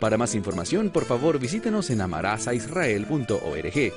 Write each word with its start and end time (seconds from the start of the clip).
Para 0.00 0.16
más 0.16 0.34
información, 0.34 0.88
por 0.88 1.04
favor 1.04 1.38
visítenos 1.38 1.90
en 1.90 2.00
amarazaisrael.org. 2.00 3.92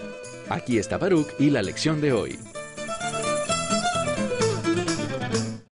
Aquí 0.49 0.77
está 0.77 0.97
Baruch 0.97 1.29
y 1.39 1.49
la 1.49 1.61
lección 1.61 2.01
de 2.01 2.11
hoy. 2.11 2.37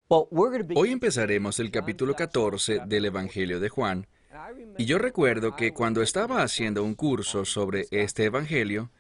Hoy 0.09 0.91
empezaremos 0.91 1.61
el 1.61 1.71
capítulo 1.71 2.15
14 2.15 2.81
del 2.87 3.05
Evangelio 3.05 3.61
de 3.61 3.69
Juan. 3.69 4.09
Y 4.77 4.85
yo 4.85 4.99
recuerdo 4.99 5.55
que 5.55 5.73
cuando 5.73 6.03
estaba 6.03 6.43
haciendo 6.43 6.83
un 6.83 6.95
curso 6.95 7.45
sobre 7.45 7.87
este 7.93 8.25
Evangelio, 8.25 8.91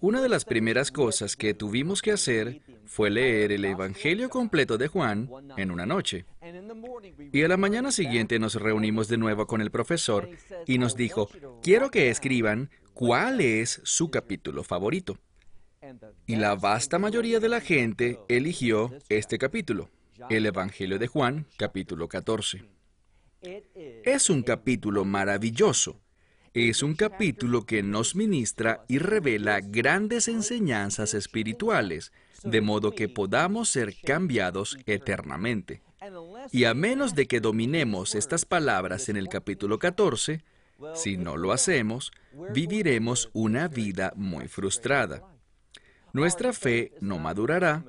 una 0.00 0.20
de 0.20 0.28
las 0.28 0.44
primeras 0.44 0.92
cosas 0.92 1.36
que 1.36 1.54
tuvimos 1.54 2.02
que 2.02 2.12
hacer 2.12 2.60
fue 2.84 3.10
leer 3.10 3.50
el 3.52 3.64
Evangelio 3.64 4.28
completo 4.28 4.76
de 4.78 4.88
Juan 4.88 5.30
en 5.56 5.70
una 5.70 5.86
noche. 5.86 6.26
Y 7.32 7.42
a 7.42 7.48
la 7.48 7.56
mañana 7.56 7.92
siguiente 7.92 8.38
nos 8.38 8.54
reunimos 8.54 9.08
de 9.08 9.18
nuevo 9.18 9.46
con 9.46 9.60
el 9.60 9.70
profesor 9.70 10.28
y 10.66 10.78
nos 10.78 10.96
dijo, 10.96 11.28
quiero 11.62 11.90
que 11.90 12.10
escriban 12.10 12.70
cuál 12.94 13.40
es 13.40 13.80
su 13.84 14.10
capítulo 14.10 14.64
favorito. 14.64 15.18
Y 16.26 16.36
la 16.36 16.54
vasta 16.56 16.98
mayoría 16.98 17.40
de 17.40 17.48
la 17.48 17.60
gente 17.60 18.18
eligió 18.28 18.92
este 19.08 19.38
capítulo, 19.38 19.90
el 20.30 20.46
Evangelio 20.46 20.98
de 20.98 21.06
Juan, 21.06 21.46
capítulo 21.56 22.08
14. 22.08 22.64
Es 24.04 24.30
un 24.30 24.42
capítulo 24.42 25.04
maravilloso 25.04 26.00
es 26.56 26.82
un 26.82 26.94
capítulo 26.94 27.66
que 27.66 27.82
nos 27.82 28.16
ministra 28.16 28.82
y 28.88 28.96
revela 28.96 29.60
grandes 29.60 30.26
enseñanzas 30.26 31.12
espirituales, 31.12 32.12
de 32.44 32.62
modo 32.62 32.92
que 32.92 33.10
podamos 33.10 33.68
ser 33.68 33.94
cambiados 34.02 34.78
eternamente. 34.86 35.82
Y 36.52 36.64
a 36.64 36.74
menos 36.74 37.14
de 37.14 37.26
que 37.26 37.40
dominemos 37.40 38.14
estas 38.14 38.44
palabras 38.44 39.08
en 39.08 39.16
el 39.16 39.28
capítulo 39.28 39.78
14, 39.78 40.42
si 40.94 41.16
no 41.16 41.36
lo 41.36 41.52
hacemos, 41.52 42.12
viviremos 42.52 43.30
una 43.32 43.68
vida 43.68 44.12
muy 44.16 44.48
frustrada. 44.48 45.22
Nuestra 46.12 46.52
fe 46.52 46.92
no 47.00 47.18
madurará, 47.18 47.84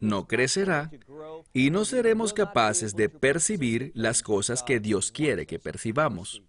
no 0.00 0.26
crecerá 0.26 0.90
y 1.52 1.70
no 1.70 1.84
seremos 1.84 2.32
capaces 2.32 2.96
de 2.96 3.08
percibir 3.08 3.92
las 3.94 4.22
cosas 4.22 4.62
que 4.62 4.80
Dios 4.80 5.12
quiere 5.12 5.46
que 5.46 5.58
percibamos. 5.58 6.42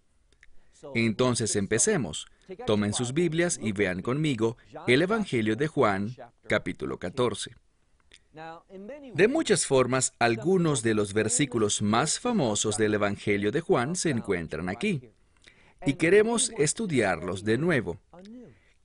Entonces 0.94 1.54
empecemos. 1.56 2.26
Tomen 2.66 2.92
sus 2.92 3.14
Biblias 3.14 3.58
y 3.62 3.72
vean 3.72 4.02
conmigo 4.02 4.56
el 4.86 5.02
Evangelio 5.02 5.54
de 5.56 5.68
Juan, 5.68 6.16
capítulo 6.48 6.98
14. 6.98 7.54
De 9.14 9.28
muchas 9.28 9.66
formas, 9.66 10.14
algunos 10.18 10.82
de 10.82 10.94
los 10.94 11.12
versículos 11.12 11.82
más 11.82 12.18
famosos 12.18 12.78
del 12.78 12.94
Evangelio 12.94 13.52
de 13.52 13.60
Juan 13.60 13.94
se 13.94 14.10
encuentran 14.10 14.68
aquí. 14.68 15.10
Y 15.84 15.94
queremos 15.94 16.50
estudiarlos 16.56 17.44
de 17.44 17.58
nuevo. 17.58 18.00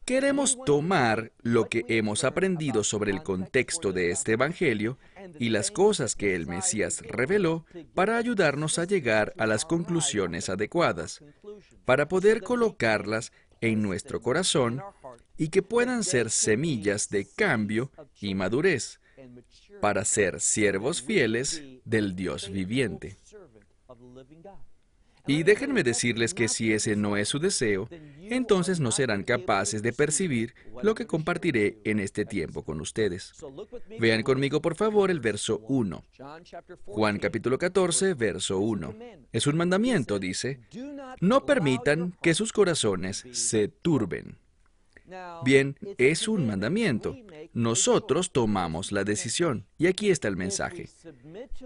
Queremos 0.03 0.57
tomar 0.65 1.33
lo 1.41 1.67
que 1.67 1.83
hemos 1.89 2.23
aprendido 2.23 2.83
sobre 2.83 3.11
el 3.11 3.23
contexto 3.23 3.91
de 3.91 4.11
este 4.11 4.33
Evangelio 4.33 4.97
y 5.37 5.49
las 5.49 5.69
cosas 5.69 6.15
que 6.15 6.33
el 6.33 6.47
Mesías 6.47 7.01
reveló 7.01 7.65
para 7.93 8.17
ayudarnos 8.17 8.79
a 8.79 8.85
llegar 8.85 9.33
a 9.37 9.45
las 9.45 9.65
conclusiones 9.65 10.47
adecuadas, 10.47 11.21
para 11.83 12.07
poder 12.07 12.41
colocarlas 12.41 13.33
en 13.59 13.81
nuestro 13.81 14.21
corazón 14.21 14.81
y 15.37 15.49
que 15.49 15.61
puedan 15.61 16.03
ser 16.03 16.29
semillas 16.29 17.09
de 17.09 17.27
cambio 17.27 17.91
y 18.21 18.33
madurez, 18.33 19.01
para 19.81 20.05
ser 20.05 20.39
siervos 20.39 21.01
fieles 21.01 21.61
del 21.85 22.15
Dios 22.15 22.49
viviente. 22.51 23.17
Y 25.27 25.43
déjenme 25.43 25.83
decirles 25.83 26.33
que 26.33 26.47
si 26.47 26.71
ese 26.71 26.95
no 26.95 27.17
es 27.17 27.27
su 27.27 27.37
deseo, 27.37 27.89
entonces 27.91 28.79
no 28.79 28.91
serán 28.91 29.23
capaces 29.23 29.83
de 29.83 29.91
percibir 29.91 30.55
lo 30.81 30.95
que 30.95 31.05
compartiré 31.05 31.79
en 31.83 31.99
este 31.99 32.23
tiempo 32.23 32.63
con 32.63 32.79
ustedes. 32.79 33.33
Vean 33.99 34.23
conmigo 34.23 34.61
por 34.61 34.75
favor 34.75 35.11
el 35.11 35.19
verso 35.19 35.59
1. 35.67 36.03
Juan 36.85 37.19
capítulo 37.19 37.57
14, 37.57 38.13
verso 38.13 38.59
1. 38.59 38.95
Es 39.33 39.47
un 39.47 39.57
mandamiento, 39.57 40.17
dice, 40.17 40.61
no 41.19 41.45
permitan 41.45 42.15
que 42.21 42.33
sus 42.33 42.53
corazones 42.53 43.25
se 43.31 43.67
turben. 43.67 44.37
Bien, 45.43 45.77
es 45.97 46.27
un 46.27 46.47
mandamiento. 46.47 47.15
Nosotros 47.53 48.31
tomamos 48.31 48.91
la 48.91 49.03
decisión. 49.03 49.65
Y 49.77 49.87
aquí 49.87 50.09
está 50.09 50.27
el 50.27 50.35
mensaje. 50.35 50.89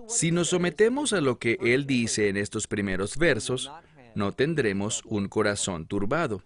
Si 0.08 0.32
nos 0.32 0.50
sometemos 0.50 1.14
a 1.14 1.22
lo 1.22 1.40
que 1.40 1.58
Él 1.62 1.86
dice 1.86 2.30
en 2.30 2.38
estos 2.38 2.68
primeros 2.68 3.18
versos, 3.18 3.72
no 4.16 4.32
tendremos 4.32 5.04
un 5.06 5.28
corazón 5.28 5.86
turbado. 5.86 6.44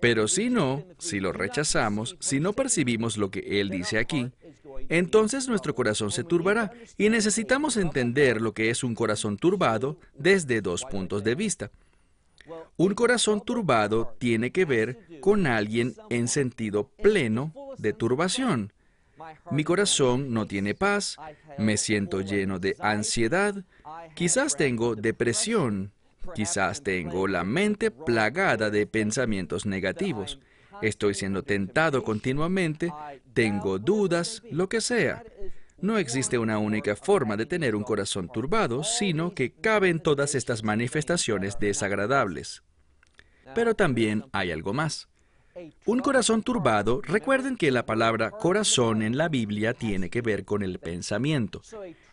Pero 0.00 0.28
si 0.28 0.50
no, 0.50 0.84
si 0.98 1.20
lo 1.20 1.32
rechazamos, 1.32 2.16
si 2.20 2.40
no 2.40 2.52
percibimos 2.52 3.16
lo 3.16 3.30
que 3.30 3.60
Él 3.60 3.70
dice 3.70 3.98
aquí, 3.98 4.30
entonces 4.88 5.48
nuestro 5.48 5.74
corazón 5.74 6.10
se 6.10 6.24
turbará 6.24 6.70
y 6.98 7.08
necesitamos 7.08 7.76
entender 7.76 8.40
lo 8.40 8.52
que 8.52 8.70
es 8.70 8.84
un 8.84 8.94
corazón 8.94 9.36
turbado 9.36 9.98
desde 10.16 10.60
dos 10.60 10.84
puntos 10.84 11.24
de 11.24 11.34
vista. 11.34 11.70
Un 12.76 12.94
corazón 12.94 13.42
turbado 13.44 14.14
tiene 14.18 14.50
que 14.50 14.64
ver 14.64 15.20
con 15.20 15.46
alguien 15.46 15.94
en 16.10 16.28
sentido 16.28 16.88
pleno 16.88 17.52
de 17.78 17.92
turbación. 17.92 18.72
Mi 19.50 19.64
corazón 19.64 20.32
no 20.32 20.46
tiene 20.46 20.74
paz, 20.74 21.16
me 21.58 21.76
siento 21.76 22.20
lleno 22.20 22.58
de 22.58 22.76
ansiedad, 22.80 23.64
quizás 24.14 24.56
tengo 24.56 24.94
depresión, 24.94 25.92
quizás 26.34 26.82
tengo 26.82 27.26
la 27.26 27.44
mente 27.44 27.90
plagada 27.90 28.70
de 28.70 28.86
pensamientos 28.86 29.64
negativos, 29.64 30.38
estoy 30.82 31.14
siendo 31.14 31.42
tentado 31.42 32.02
continuamente, 32.02 32.92
tengo 33.32 33.78
dudas, 33.78 34.42
lo 34.50 34.68
que 34.68 34.80
sea. 34.80 35.22
No 35.80 35.98
existe 35.98 36.38
una 36.38 36.58
única 36.58 36.96
forma 36.96 37.36
de 37.36 37.46
tener 37.46 37.76
un 37.76 37.82
corazón 37.82 38.28
turbado, 38.32 38.82
sino 38.82 39.34
que 39.34 39.52
caben 39.52 40.00
todas 40.00 40.34
estas 40.34 40.62
manifestaciones 40.62 41.58
desagradables. 41.58 42.62
Pero 43.54 43.74
también 43.74 44.24
hay 44.32 44.52
algo 44.52 44.72
más. 44.72 45.08
Un 45.86 46.00
corazón 46.00 46.42
turbado, 46.42 47.00
recuerden 47.02 47.56
que 47.56 47.70
la 47.70 47.86
palabra 47.86 48.30
corazón 48.30 49.00
en 49.00 49.16
la 49.16 49.28
Biblia 49.28 49.72
tiene 49.72 50.10
que 50.10 50.20
ver 50.20 50.44
con 50.44 50.62
el 50.62 50.78
pensamiento. 50.78 51.62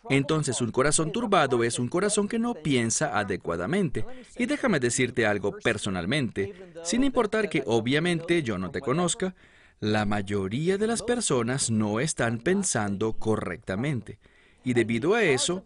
Entonces 0.08 0.60
un 0.62 0.70
corazón 0.70 1.12
turbado 1.12 1.62
es 1.62 1.78
un 1.78 1.88
corazón 1.88 2.26
que 2.26 2.38
no 2.38 2.54
piensa 2.54 3.18
adecuadamente. 3.18 4.06
Y 4.38 4.46
déjame 4.46 4.80
decirte 4.80 5.26
algo 5.26 5.58
personalmente, 5.58 6.54
sin 6.82 7.04
importar 7.04 7.50
que 7.50 7.62
obviamente 7.66 8.42
yo 8.42 8.56
no 8.56 8.70
te 8.70 8.80
conozca, 8.80 9.34
la 9.80 10.04
mayoría 10.04 10.78
de 10.78 10.86
las 10.86 11.02
personas 11.02 11.70
no 11.70 12.00
están 12.00 12.38
pensando 12.38 13.12
correctamente. 13.14 14.18
Y 14.64 14.74
debido 14.74 15.14
a 15.14 15.22
eso, 15.22 15.64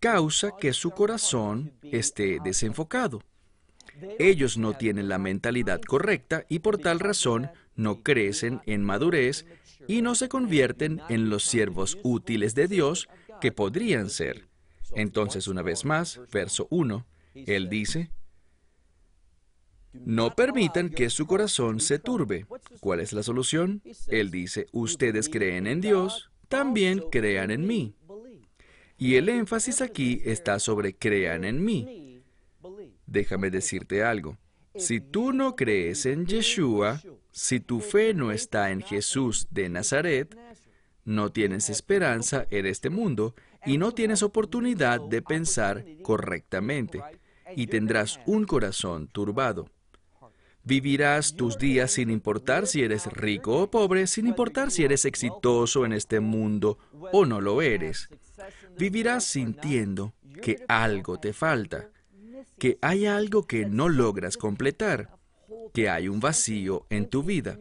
causa 0.00 0.52
que 0.58 0.72
su 0.72 0.90
corazón 0.90 1.72
esté 1.82 2.38
desenfocado. 2.42 3.22
Ellos 4.18 4.58
no 4.58 4.74
tienen 4.74 5.08
la 5.08 5.18
mentalidad 5.18 5.80
correcta 5.80 6.44
y 6.48 6.58
por 6.58 6.78
tal 6.78 6.98
razón 6.98 7.50
no 7.76 8.02
crecen 8.02 8.60
en 8.66 8.82
madurez 8.82 9.46
y 9.86 10.02
no 10.02 10.14
se 10.14 10.28
convierten 10.28 11.00
en 11.08 11.30
los 11.30 11.44
siervos 11.44 11.98
útiles 12.02 12.54
de 12.54 12.68
Dios 12.68 13.08
que 13.40 13.52
podrían 13.52 14.10
ser. 14.10 14.48
Entonces, 14.94 15.48
una 15.48 15.62
vez 15.62 15.84
más, 15.84 16.20
verso 16.32 16.66
1, 16.70 17.06
Él 17.34 17.68
dice, 17.68 18.10
no 19.94 20.34
permitan 20.34 20.90
que 20.90 21.10
su 21.10 21.26
corazón 21.26 21.80
se 21.80 21.98
turbe. 21.98 22.46
¿Cuál 22.80 23.00
es 23.00 23.12
la 23.12 23.22
solución? 23.22 23.82
Él 24.08 24.30
dice, 24.30 24.66
ustedes 24.72 25.28
creen 25.28 25.66
en 25.66 25.80
Dios, 25.80 26.30
también 26.48 27.02
crean 27.10 27.50
en 27.50 27.66
mí. 27.66 27.94
Y 28.98 29.16
el 29.16 29.28
énfasis 29.28 29.80
aquí 29.80 30.20
está 30.24 30.58
sobre 30.58 30.96
crean 30.96 31.44
en 31.44 31.64
mí. 31.64 32.22
Déjame 33.06 33.50
decirte 33.50 34.02
algo. 34.02 34.38
Si 34.76 35.00
tú 35.00 35.32
no 35.32 35.54
crees 35.54 36.06
en 36.06 36.26
Yeshua, 36.26 37.00
si 37.30 37.60
tu 37.60 37.80
fe 37.80 38.14
no 38.14 38.32
está 38.32 38.70
en 38.70 38.80
Jesús 38.80 39.46
de 39.50 39.68
Nazaret, 39.68 40.36
no 41.04 41.30
tienes 41.30 41.70
esperanza 41.70 42.46
en 42.50 42.66
este 42.66 42.90
mundo 42.90 43.34
y 43.66 43.78
no 43.78 43.92
tienes 43.92 44.22
oportunidad 44.22 45.00
de 45.00 45.22
pensar 45.22 45.84
correctamente. 46.02 47.02
y 47.56 47.66
tendrás 47.66 48.20
un 48.24 48.46
corazón 48.46 49.06
turbado. 49.06 49.68
Vivirás 50.64 51.36
tus 51.36 51.58
días 51.58 51.92
sin 51.92 52.08
importar 52.08 52.66
si 52.66 52.82
eres 52.82 53.06
rico 53.06 53.62
o 53.62 53.70
pobre, 53.70 54.06
sin 54.06 54.26
importar 54.26 54.70
si 54.70 54.82
eres 54.82 55.04
exitoso 55.04 55.84
en 55.84 55.92
este 55.92 56.20
mundo 56.20 56.78
o 57.12 57.26
no 57.26 57.42
lo 57.42 57.60
eres. 57.60 58.08
Vivirás 58.78 59.24
sintiendo 59.24 60.14
que 60.42 60.64
algo 60.66 61.20
te 61.20 61.34
falta, 61.34 61.90
que 62.58 62.78
hay 62.80 63.04
algo 63.04 63.46
que 63.46 63.66
no 63.66 63.90
logras 63.90 64.38
completar, 64.38 65.10
que 65.74 65.90
hay 65.90 66.08
un 66.08 66.20
vacío 66.20 66.86
en 66.88 67.10
tu 67.10 67.22
vida. 67.22 67.58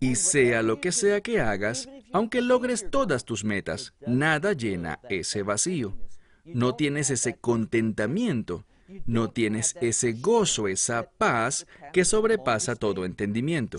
Y 0.00 0.16
sea 0.16 0.62
lo 0.62 0.80
que 0.80 0.90
sea 0.90 1.20
que 1.20 1.40
hagas, 1.40 1.88
aunque 2.12 2.42
logres 2.42 2.90
todas 2.90 3.24
tus 3.24 3.44
metas, 3.44 3.94
nada 4.04 4.54
llena 4.54 4.98
ese 5.08 5.44
vacío. 5.44 5.96
No 6.44 6.74
tienes 6.74 7.10
ese 7.10 7.36
contentamiento, 7.36 8.64
no 9.06 9.30
tienes 9.30 9.76
ese 9.80 10.12
gozo, 10.12 10.68
esa 10.68 11.08
paz 11.10 11.66
que 11.92 12.04
sobrepasa 12.04 12.76
todo 12.76 13.04
entendimiento. 13.04 13.78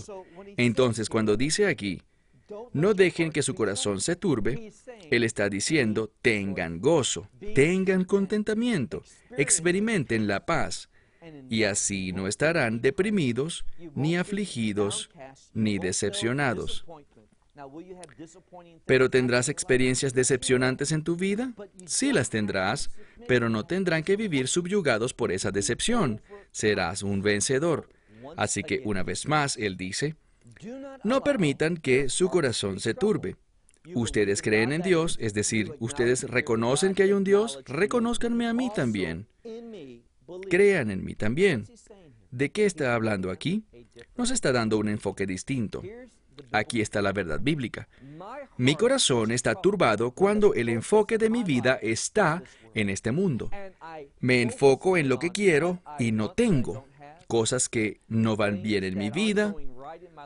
Entonces, 0.56 1.08
cuando 1.08 1.36
dice 1.36 1.66
aquí, 1.66 2.02
no 2.72 2.94
dejen 2.94 3.32
que 3.32 3.42
su 3.42 3.54
corazón 3.54 4.00
se 4.00 4.16
turbe, 4.16 4.72
Él 5.10 5.24
está 5.24 5.48
diciendo, 5.48 6.12
tengan 6.22 6.80
gozo, 6.80 7.28
tengan 7.54 8.04
contentamiento, 8.04 9.02
experimenten 9.36 10.26
la 10.26 10.44
paz, 10.44 10.88
y 11.48 11.64
así 11.64 12.12
no 12.12 12.28
estarán 12.28 12.80
deprimidos, 12.80 13.64
ni 13.94 14.16
afligidos, 14.16 15.10
ni 15.54 15.78
decepcionados. 15.78 16.84
¿Pero 18.86 19.10
tendrás 19.10 19.48
experiencias 19.48 20.14
decepcionantes 20.14 20.92
en 20.92 21.04
tu 21.04 21.16
vida? 21.16 21.52
Sí 21.86 22.12
las 22.12 22.30
tendrás, 22.30 22.90
pero 23.28 23.48
no 23.48 23.64
tendrán 23.64 24.02
que 24.02 24.16
vivir 24.16 24.48
subyugados 24.48 25.14
por 25.14 25.32
esa 25.32 25.50
decepción. 25.50 26.20
Serás 26.50 27.02
un 27.02 27.22
vencedor. 27.22 27.88
Así 28.36 28.62
que 28.62 28.82
una 28.84 29.02
vez 29.02 29.26
más, 29.26 29.56
Él 29.56 29.76
dice, 29.76 30.16
no 31.04 31.22
permitan 31.22 31.76
que 31.76 32.08
su 32.08 32.28
corazón 32.28 32.80
se 32.80 32.94
turbe. 32.94 33.36
Ustedes 33.94 34.40
creen 34.40 34.72
en 34.72 34.82
Dios, 34.82 35.18
es 35.20 35.34
decir, 35.34 35.74
ustedes 35.78 36.24
reconocen 36.24 36.94
que 36.94 37.02
hay 37.02 37.12
un 37.12 37.22
Dios, 37.22 37.60
reconózcanme 37.66 38.46
a 38.46 38.54
mí 38.54 38.70
también. 38.74 39.28
Crean 40.48 40.90
en 40.90 41.04
mí 41.04 41.14
también. 41.14 41.66
¿De 42.30 42.50
qué 42.50 42.64
está 42.64 42.94
hablando 42.94 43.30
aquí? 43.30 43.64
Nos 44.16 44.30
está 44.30 44.52
dando 44.52 44.78
un 44.78 44.88
enfoque 44.88 45.26
distinto. 45.26 45.82
Aquí 46.52 46.80
está 46.80 47.02
la 47.02 47.12
verdad 47.12 47.40
bíblica. 47.40 47.88
Mi 48.56 48.76
corazón 48.76 49.30
está 49.30 49.54
turbado 49.54 50.12
cuando 50.12 50.54
el 50.54 50.68
enfoque 50.68 51.18
de 51.18 51.30
mi 51.30 51.44
vida 51.44 51.78
está 51.82 52.42
en 52.74 52.90
este 52.90 53.12
mundo. 53.12 53.50
Me 54.20 54.42
enfoco 54.42 54.96
en 54.96 55.08
lo 55.08 55.18
que 55.18 55.30
quiero 55.30 55.82
y 55.98 56.12
no 56.12 56.30
tengo. 56.30 56.86
Cosas 57.26 57.68
que 57.68 58.00
no 58.08 58.36
van 58.36 58.62
bien 58.62 58.84
en 58.84 58.98
mi 58.98 59.10
vida, 59.10 59.54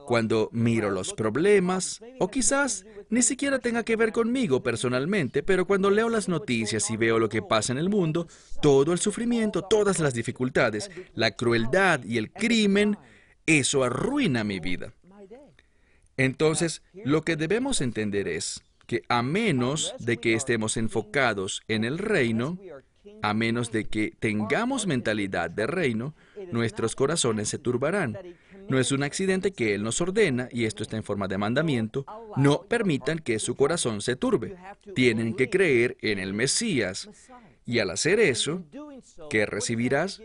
cuando 0.06 0.48
miro 0.52 0.90
los 0.90 1.12
problemas, 1.14 2.00
o 2.18 2.28
quizás 2.28 2.84
ni 3.10 3.22
siquiera 3.22 3.58
tenga 3.58 3.84
que 3.84 3.96
ver 3.96 4.12
conmigo 4.12 4.62
personalmente, 4.62 5.42
pero 5.42 5.66
cuando 5.66 5.90
leo 5.90 6.08
las 6.08 6.28
noticias 6.28 6.90
y 6.90 6.96
veo 6.96 7.18
lo 7.18 7.28
que 7.28 7.42
pasa 7.42 7.72
en 7.72 7.78
el 7.78 7.88
mundo, 7.88 8.26
todo 8.62 8.92
el 8.92 8.98
sufrimiento, 8.98 9.62
todas 9.62 9.98
las 10.00 10.14
dificultades, 10.14 10.90
la 11.14 11.30
crueldad 11.32 12.04
y 12.04 12.18
el 12.18 12.32
crimen, 12.32 12.96
eso 13.46 13.84
arruina 13.84 14.44
mi 14.44 14.60
vida. 14.60 14.92
Entonces, 16.18 16.82
lo 17.04 17.22
que 17.22 17.36
debemos 17.36 17.80
entender 17.80 18.28
es 18.28 18.62
que 18.86 19.04
a 19.08 19.22
menos 19.22 19.94
de 19.98 20.18
que 20.18 20.34
estemos 20.34 20.76
enfocados 20.76 21.62
en 21.68 21.84
el 21.84 21.98
reino, 21.98 22.58
a 23.22 23.34
menos 23.34 23.72
de 23.72 23.84
que 23.84 24.12
tengamos 24.18 24.86
mentalidad 24.86 25.50
de 25.50 25.66
reino, 25.66 26.14
nuestros 26.52 26.94
corazones 26.94 27.48
se 27.48 27.58
turbarán. 27.58 28.18
No 28.68 28.78
es 28.78 28.92
un 28.92 29.02
accidente 29.02 29.52
que 29.52 29.74
Él 29.74 29.82
nos 29.82 30.00
ordena, 30.00 30.48
y 30.52 30.64
esto 30.64 30.82
está 30.82 30.96
en 30.96 31.04
forma 31.04 31.28
de 31.28 31.38
mandamiento, 31.38 32.04
no 32.36 32.62
permitan 32.62 33.18
que 33.18 33.38
su 33.38 33.54
corazón 33.54 34.02
se 34.02 34.16
turbe. 34.16 34.56
Tienen 34.94 35.34
que 35.34 35.48
creer 35.48 35.96
en 36.02 36.18
el 36.18 36.34
Mesías. 36.34 37.08
Y 37.64 37.78
al 37.78 37.90
hacer 37.90 38.20
eso, 38.20 38.62
¿qué 39.30 39.46
recibirás? 39.46 40.20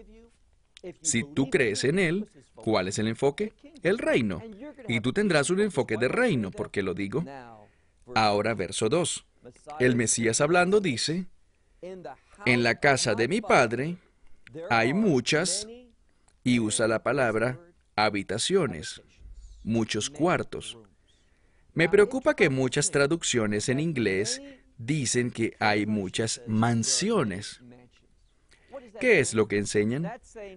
Si 1.02 1.24
tú 1.24 1.50
crees 1.50 1.84
en 1.84 2.00
Él, 2.00 2.30
¿cuál 2.56 2.88
es 2.88 3.00
el 3.00 3.08
enfoque? 3.08 3.54
El 3.82 3.98
reino. 3.98 4.42
Y 4.88 5.00
tú 5.02 5.14
tendrás 5.14 5.50
un 5.50 5.62
enfoque 5.62 5.98
de 5.98 6.08
reino, 6.08 6.52
¿por 6.52 6.72
qué 6.72 6.84
lo 6.84 6.94
digo? 6.94 7.24
Ahora 8.16 8.54
verso 8.54 8.90
2. 8.90 9.26
El 9.80 9.96
Mesías 9.96 10.42
hablando 10.42 10.80
dice, 10.80 11.26
en 12.46 12.64
la 12.64 12.80
casa 12.80 13.16
de 13.16 13.28
mi 13.28 13.42
Padre 13.42 13.98
hay 14.70 14.94
muchas, 14.94 15.68
y 16.44 16.60
usa 16.60 16.88
la 16.88 17.04
palabra 17.04 17.60
habitaciones, 17.96 19.02
muchos 19.64 20.10
cuartos. 20.10 20.78
Me 21.74 21.90
preocupa 21.90 22.36
que 22.36 22.50
muchas 22.50 22.92
traducciones 22.92 23.70
en 23.70 23.80
inglés 23.80 24.42
dicen 24.78 25.32
que 25.32 25.56
hay 25.60 25.86
muchas 25.86 26.42
mansiones. 26.48 27.62
¿Qué 29.00 29.20
es 29.20 29.34
lo 29.34 29.48
que 29.48 29.58
enseñan? 29.58 30.12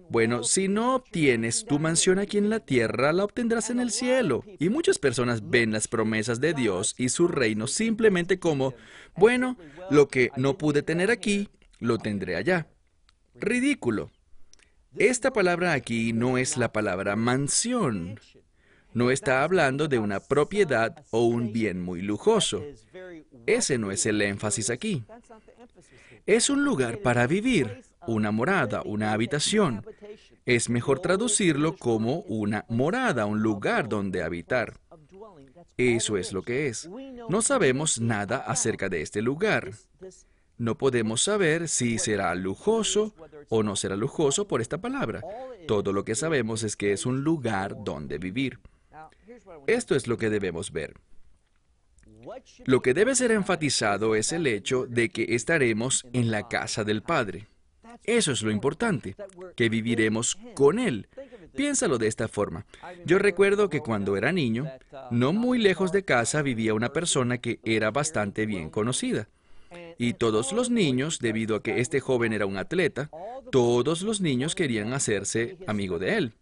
Bueno, 0.09 0.43
si 0.43 0.67
no 0.67 0.95
obtienes 0.95 1.65
tu 1.65 1.79
mansión 1.79 2.19
aquí 2.19 2.37
en 2.37 2.49
la 2.49 2.59
tierra, 2.59 3.13
la 3.13 3.23
obtendrás 3.23 3.69
en 3.69 3.79
el 3.79 3.91
cielo. 3.91 4.43
Y 4.59 4.69
muchas 4.69 4.99
personas 4.99 5.49
ven 5.49 5.71
las 5.71 5.87
promesas 5.87 6.39
de 6.39 6.53
Dios 6.53 6.95
y 6.97 7.09
su 7.09 7.27
reino 7.27 7.67
simplemente 7.67 8.39
como, 8.39 8.73
bueno, 9.15 9.57
lo 9.89 10.07
que 10.07 10.31
no 10.37 10.57
pude 10.57 10.83
tener 10.83 11.11
aquí, 11.11 11.49
lo 11.79 11.97
tendré 11.97 12.35
allá. 12.35 12.67
Ridículo. 13.35 14.11
Esta 14.97 15.31
palabra 15.31 15.73
aquí 15.73 16.13
no 16.13 16.37
es 16.37 16.57
la 16.57 16.71
palabra 16.71 17.15
mansión. 17.15 18.19
No 18.93 19.11
está 19.11 19.43
hablando 19.43 19.87
de 19.87 19.99
una 19.99 20.19
propiedad 20.19 21.03
o 21.11 21.25
un 21.25 21.53
bien 21.53 21.81
muy 21.81 22.01
lujoso. 22.01 22.63
Ese 23.45 23.77
no 23.77 23.91
es 23.91 24.05
el 24.07 24.21
énfasis 24.21 24.71
aquí. 24.71 25.05
Es 26.25 26.49
un 26.49 26.65
lugar 26.65 26.99
para 26.99 27.27
vivir, 27.27 27.83
una 28.07 28.31
morada, 28.31 28.81
una 28.83 29.13
habitación. 29.13 29.85
Es 30.45 30.69
mejor 30.69 30.99
traducirlo 30.99 31.75
como 31.75 32.21
una 32.21 32.65
morada, 32.69 33.25
un 33.25 33.41
lugar 33.41 33.89
donde 33.89 34.23
habitar. 34.23 34.79
Eso 35.77 36.17
es 36.17 36.33
lo 36.33 36.41
que 36.41 36.67
es. 36.67 36.89
No 37.29 37.41
sabemos 37.41 37.99
nada 37.99 38.37
acerca 38.37 38.89
de 38.89 39.01
este 39.01 39.21
lugar. 39.21 39.71
No 40.57 40.77
podemos 40.77 41.21
saber 41.21 41.67
si 41.67 41.99
será 41.99 42.33
lujoso 42.33 43.13
o 43.49 43.61
no 43.61 43.75
será 43.75 43.95
lujoso 43.95 44.47
por 44.47 44.61
esta 44.61 44.79
palabra. 44.79 45.21
Todo 45.67 45.93
lo 45.93 46.03
que 46.03 46.15
sabemos 46.15 46.63
es 46.63 46.75
que 46.75 46.93
es 46.93 47.05
un 47.05 47.23
lugar 47.23 47.83
donde 47.83 48.17
vivir. 48.17 48.59
Esto 49.67 49.95
es 49.95 50.07
lo 50.07 50.17
que 50.17 50.29
debemos 50.29 50.71
ver. 50.71 50.95
Lo 52.65 52.81
que 52.81 52.93
debe 52.93 53.15
ser 53.15 53.31
enfatizado 53.31 54.15
es 54.15 54.31
el 54.33 54.47
hecho 54.47 54.85
de 54.87 55.09
que 55.09 55.35
estaremos 55.35 56.05
en 56.13 56.31
la 56.31 56.47
casa 56.47 56.83
del 56.83 57.03
Padre. 57.03 57.47
Eso 58.03 58.31
es 58.31 58.41
lo 58.41 58.51
importante, 58.51 59.15
que 59.55 59.69
viviremos 59.69 60.37
con 60.55 60.79
Él. 60.79 61.07
Piénsalo 61.55 61.97
de 61.97 62.07
esta 62.07 62.27
forma. 62.27 62.65
Yo 63.05 63.19
recuerdo 63.19 63.69
que 63.69 63.79
cuando 63.79 64.15
era 64.17 64.31
niño, 64.31 64.65
no 65.11 65.33
muy 65.33 65.57
lejos 65.57 65.91
de 65.91 66.03
casa 66.03 66.41
vivía 66.41 66.73
una 66.73 66.93
persona 66.93 67.39
que 67.39 67.59
era 67.63 67.91
bastante 67.91 68.45
bien 68.45 68.69
conocida. 68.69 69.27
Y 69.97 70.13
todos 70.13 70.53
los 70.53 70.69
niños, 70.69 71.19
debido 71.19 71.55
a 71.55 71.63
que 71.63 71.79
este 71.79 71.99
joven 71.99 72.33
era 72.33 72.45
un 72.45 72.57
atleta, 72.57 73.09
todos 73.51 74.01
los 74.01 74.21
niños 74.21 74.55
querían 74.55 74.93
hacerse 74.93 75.57
amigo 75.67 75.99
de 75.99 76.17
él. 76.17 76.33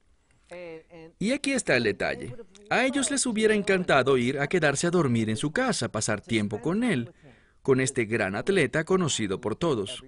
Y 1.20 1.32
aquí 1.32 1.52
está 1.52 1.78
el 1.78 1.84
detalle. 1.84 2.36
A 2.70 2.86
ellos 2.86 3.12
les 3.12 3.26
hubiera 3.26 3.54
encantado 3.54 4.18
ir 4.18 4.40
a 4.40 4.48
quedarse 4.48 4.88
a 4.88 4.92
dormir 4.92 5.30
en 5.30 5.38
su 5.38 5.52
casa, 5.52 5.90
pasar 5.90 6.22
tiempo 6.22 6.62
con 6.62 6.84
él, 6.84 7.14
con 7.62 7.80
este 7.80 8.06
gran 8.06 8.36
atleta 8.36 8.84
conocido 8.84 9.40
por 9.40 9.56
todos. 9.56 10.04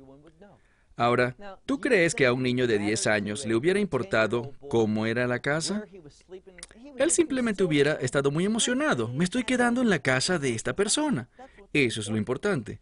Ahora, 0.98 1.36
¿tú 1.68 1.80
crees 1.80 2.16
que 2.16 2.26
a 2.26 2.34
un 2.34 2.42
niño 2.42 2.66
de 2.66 2.80
10 2.80 3.06
años 3.06 3.46
le 3.46 3.56
hubiera 3.56 3.80
importado 3.80 4.52
cómo 4.68 5.06
era 5.06 5.28
la 5.28 5.40
casa? 5.40 5.86
Él 6.98 7.12
simplemente 7.12 7.64
hubiera 7.64 7.94
estado 7.94 8.32
muy 8.32 8.46
emocionado. 8.46 9.08
Me 9.10 9.24
estoy 9.24 9.44
quedando 9.44 9.82
en 9.84 9.92
la 9.92 10.00
casa 10.00 10.40
de 10.40 10.56
esta 10.56 10.76
persona. 10.76 11.30
Eso 11.72 12.02
es 12.02 12.10
lo 12.10 12.18
importante. 12.18 12.80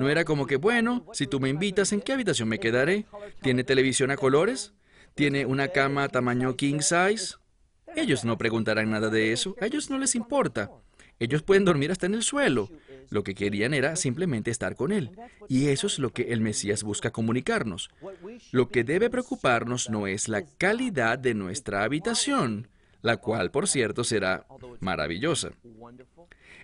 No 0.00 0.08
era 0.08 0.24
como 0.24 0.48
que, 0.48 0.56
bueno, 0.56 1.06
si 1.12 1.28
tú 1.28 1.38
me 1.38 1.48
invitas, 1.48 1.92
¿en 1.92 2.00
qué 2.00 2.12
habitación 2.12 2.48
me 2.48 2.58
quedaré? 2.58 3.06
¿Tiene 3.40 3.62
televisión 3.62 4.10
a 4.10 4.16
colores? 4.16 4.74
¿Tiene 5.14 5.46
una 5.46 5.68
cama 5.68 6.08
tamaño 6.08 6.56
king 6.56 6.80
size? 6.80 7.36
Ellos 7.94 8.24
no 8.24 8.36
preguntarán 8.36 8.90
nada 8.90 9.10
de 9.10 9.32
eso. 9.32 9.54
A 9.60 9.66
ellos 9.66 9.90
no 9.90 9.98
les 9.98 10.16
importa. 10.16 10.72
Ellos 11.18 11.42
pueden 11.42 11.64
dormir 11.64 11.90
hasta 11.90 12.06
en 12.06 12.14
el 12.14 12.22
suelo. 12.22 12.70
Lo 13.10 13.22
que 13.22 13.34
querían 13.34 13.74
era 13.74 13.96
simplemente 13.96 14.50
estar 14.50 14.76
con 14.76 14.92
Él. 14.92 15.10
Y 15.48 15.68
eso 15.68 15.86
es 15.86 15.98
lo 15.98 16.10
que 16.12 16.32
el 16.32 16.40
Mesías 16.40 16.82
busca 16.82 17.10
comunicarnos. 17.10 17.90
Lo 18.50 18.68
que 18.68 18.84
debe 18.84 19.10
preocuparnos 19.10 19.90
no 19.90 20.06
es 20.06 20.28
la 20.28 20.44
calidad 20.58 21.18
de 21.18 21.34
nuestra 21.34 21.84
habitación, 21.84 22.68
la 23.02 23.18
cual, 23.18 23.50
por 23.50 23.68
cierto, 23.68 24.04
será 24.04 24.46
maravillosa. 24.80 25.52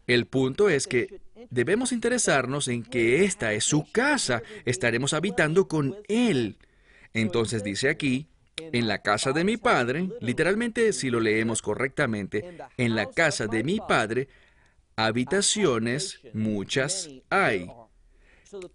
El 0.07 0.27
punto 0.27 0.69
es 0.69 0.87
que 0.87 1.21
debemos 1.51 1.93
interesarnos 1.93 2.69
en 2.69 2.83
que 2.83 3.25
esta 3.25 3.53
es 3.53 3.65
su 3.65 3.91
casa. 3.93 4.43
Estaremos 4.65 5.13
habitando 5.13 5.69
con 5.69 5.97
Él. 6.09 6.57
Entonces 7.13 7.63
dice 7.63 7.89
aquí, 7.89 8.30
en 8.73 8.89
la 8.89 9.03
casa 9.03 9.33
de 9.33 9.45
mi 9.45 9.57
padre, 9.57 10.09
literalmente 10.21 10.93
si 10.93 11.11
lo 11.11 11.21
leemos 11.21 11.63
correctamente, 11.63 12.57
en 12.77 12.95
la 12.95 13.11
casa 13.11 13.47
de 13.47 13.65
mi 13.65 13.81
padre, 13.81 14.29
habitaciones 14.97 16.21
muchas 16.33 17.09
hay. 17.31 17.71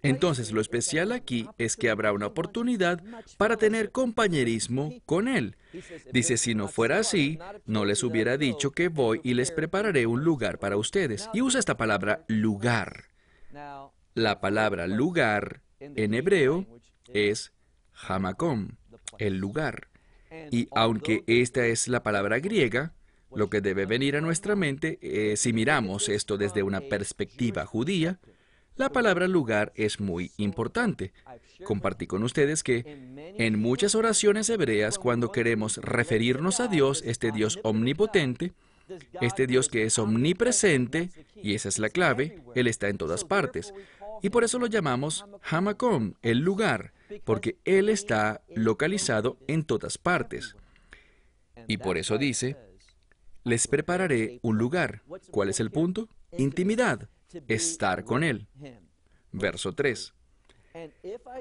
Entonces, 0.02 0.52
lo 0.52 0.60
especial 0.60 1.12
aquí 1.12 1.46
es 1.58 1.76
que 1.76 1.90
habrá 1.90 2.12
una 2.12 2.26
oportunidad 2.26 3.02
para 3.36 3.56
tener 3.56 3.90
compañerismo 3.90 4.92
con 5.04 5.28
Él. 5.28 5.56
Dice, 6.12 6.36
si 6.36 6.54
no 6.54 6.68
fuera 6.68 6.98
así, 6.98 7.38
no 7.66 7.84
les 7.84 8.02
hubiera 8.02 8.38
dicho 8.38 8.70
que 8.70 8.88
voy 8.88 9.20
y 9.22 9.34
les 9.34 9.50
prepararé 9.50 10.06
un 10.06 10.24
lugar 10.24 10.58
para 10.58 10.76
ustedes. 10.76 11.28
Y 11.34 11.42
usa 11.42 11.60
esta 11.60 11.76
palabra 11.76 12.24
lugar. 12.28 13.04
La 14.14 14.40
palabra 14.40 14.86
lugar 14.86 15.60
en 15.78 16.14
hebreo 16.14 16.66
es 17.12 17.52
hamakom, 17.92 18.78
el 19.18 19.38
lugar. 19.38 19.88
Y 20.50 20.68
aunque 20.72 21.24
esta 21.26 21.66
es 21.66 21.88
la 21.88 22.02
palabra 22.02 22.38
griega, 22.40 22.92
lo 23.34 23.50
que 23.50 23.60
debe 23.60 23.86
venir 23.86 24.16
a 24.16 24.20
nuestra 24.20 24.56
mente, 24.56 24.98
eh, 25.00 25.36
si 25.36 25.52
miramos 25.52 26.08
esto 26.08 26.36
desde 26.36 26.62
una 26.62 26.80
perspectiva 26.80 27.66
judía, 27.66 28.18
la 28.76 28.90
palabra 28.90 29.26
lugar 29.26 29.72
es 29.74 30.00
muy 30.00 30.32
importante. 30.36 31.12
Compartí 31.64 32.06
con 32.06 32.22
ustedes 32.22 32.62
que 32.62 33.34
en 33.38 33.58
muchas 33.58 33.94
oraciones 33.94 34.50
hebreas, 34.50 34.98
cuando 34.98 35.32
queremos 35.32 35.78
referirnos 35.78 36.60
a 36.60 36.68
Dios, 36.68 37.02
este 37.06 37.32
Dios 37.32 37.58
omnipotente, 37.62 38.52
este 39.20 39.46
Dios 39.46 39.68
que 39.68 39.84
es 39.84 39.98
omnipresente, 39.98 41.10
y 41.42 41.54
esa 41.54 41.70
es 41.70 41.78
la 41.78 41.88
clave, 41.88 42.42
Él 42.54 42.66
está 42.66 42.88
en 42.88 42.98
todas 42.98 43.24
partes. 43.24 43.72
Y 44.22 44.30
por 44.30 44.44
eso 44.44 44.58
lo 44.58 44.66
llamamos 44.66 45.24
Hamakom, 45.42 46.14
el 46.22 46.38
lugar, 46.38 46.92
porque 47.24 47.58
Él 47.64 47.88
está 47.88 48.42
localizado 48.54 49.38
en 49.46 49.64
todas 49.64 49.98
partes. 49.98 50.56
Y 51.66 51.78
por 51.78 51.96
eso 51.98 52.18
dice, 52.18 52.56
les 53.44 53.66
prepararé 53.68 54.40
un 54.42 54.58
lugar. 54.58 55.02
¿Cuál 55.30 55.50
es 55.50 55.60
el 55.60 55.70
punto? 55.70 56.08
Intimidad 56.36 57.08
estar 57.48 58.04
con 58.04 58.24
Él. 58.24 58.46
Verso 59.32 59.72
3. 59.72 60.12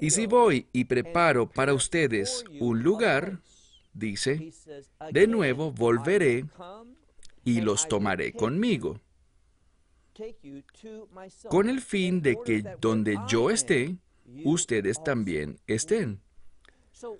Y 0.01 0.11
si 0.11 0.27
voy 0.27 0.67
y 0.71 0.85
preparo 0.85 1.49
para 1.49 1.73
ustedes 1.73 2.45
un 2.59 2.83
lugar, 2.83 3.39
dice, 3.93 4.51
de 5.11 5.27
nuevo 5.27 5.71
volveré 5.71 6.45
y 7.43 7.61
los 7.61 7.87
tomaré 7.87 8.33
conmigo, 8.33 9.01
con 11.49 11.69
el 11.69 11.81
fin 11.81 12.21
de 12.21 12.37
que 12.45 12.63
donde 12.79 13.17
yo 13.27 13.49
esté, 13.49 13.97
ustedes 14.43 15.03
también 15.03 15.59
estén. 15.67 16.21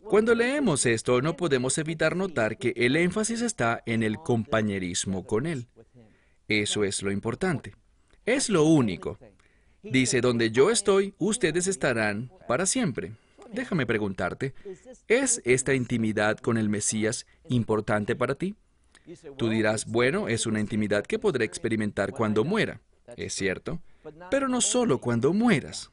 Cuando 0.03 0.33
leemos 0.33 0.85
esto, 0.85 1.21
no 1.21 1.35
podemos 1.35 1.77
evitar 1.77 2.15
notar 2.15 2.57
que 2.57 2.73
el 2.77 2.95
énfasis 2.95 3.41
está 3.41 3.83
en 3.85 4.03
el 4.03 4.17
compañerismo 4.17 5.25
con 5.25 5.45
Él. 5.45 5.67
Eso 6.47 6.83
es 6.83 7.01
lo 7.03 7.11
importante. 7.11 7.75
Es 8.25 8.49
lo 8.49 8.63
único. 8.63 9.19
Dice, 9.83 10.21
donde 10.21 10.51
yo 10.51 10.71
estoy, 10.71 11.13
ustedes 11.17 11.67
estarán 11.67 12.31
para 12.47 12.65
siempre. 12.65 13.13
Déjame 13.51 13.85
preguntarte, 13.85 14.53
¿es 15.07 15.41
esta 15.45 15.73
intimidad 15.73 16.39
con 16.39 16.57
el 16.57 16.69
Mesías 16.69 17.27
importante 17.49 18.15
para 18.15 18.35
ti? 18.35 18.55
Tú 19.37 19.49
dirás, 19.49 19.85
bueno, 19.85 20.27
es 20.27 20.45
una 20.47 20.59
intimidad 20.59 21.05
que 21.05 21.19
podré 21.19 21.45
experimentar 21.45 22.11
cuando 22.11 22.43
muera. 22.43 22.81
Es 23.15 23.33
cierto, 23.33 23.81
pero 24.31 24.47
no 24.47 24.61
solo 24.61 24.99
cuando 24.99 25.33
mueras. 25.33 25.91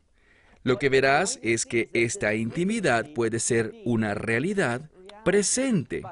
Lo 0.64 0.78
que 0.78 0.88
verás 0.88 1.40
es 1.42 1.66
que 1.66 1.90
esta 1.92 2.34
intimidad 2.34 3.12
puede 3.14 3.40
ser 3.40 3.74
una 3.84 4.14
realidad 4.14 4.90
presente. 5.24 6.02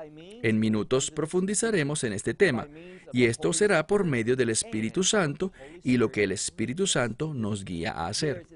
En 0.42 0.58
minutos 0.58 1.10
profundizaremos 1.10 2.04
en 2.04 2.12
este 2.12 2.34
tema, 2.34 2.68
y 3.12 3.24
esto 3.24 3.52
será 3.52 3.86
por 3.86 4.04
medio 4.04 4.36
del 4.36 4.50
Espíritu 4.50 5.04
Santo 5.04 5.52
y 5.82 5.96
lo 5.96 6.10
que 6.10 6.24
el 6.24 6.32
Espíritu 6.32 6.86
Santo 6.86 7.34
nos 7.34 7.64
guía 7.64 7.92
a 7.92 8.08
hacer. 8.08 8.46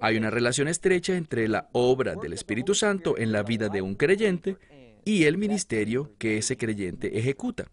Hay 0.00 0.16
una 0.16 0.30
relación 0.30 0.68
estrecha 0.68 1.16
entre 1.16 1.48
la 1.48 1.68
obra 1.72 2.14
del 2.14 2.32
Espíritu 2.32 2.74
Santo 2.74 3.18
en 3.18 3.32
la 3.32 3.42
vida 3.42 3.68
de 3.68 3.82
un 3.82 3.94
creyente 3.94 4.56
y 5.04 5.24
el 5.24 5.38
ministerio 5.38 6.12
que 6.18 6.38
ese 6.38 6.56
creyente 6.56 7.18
ejecuta. 7.18 7.68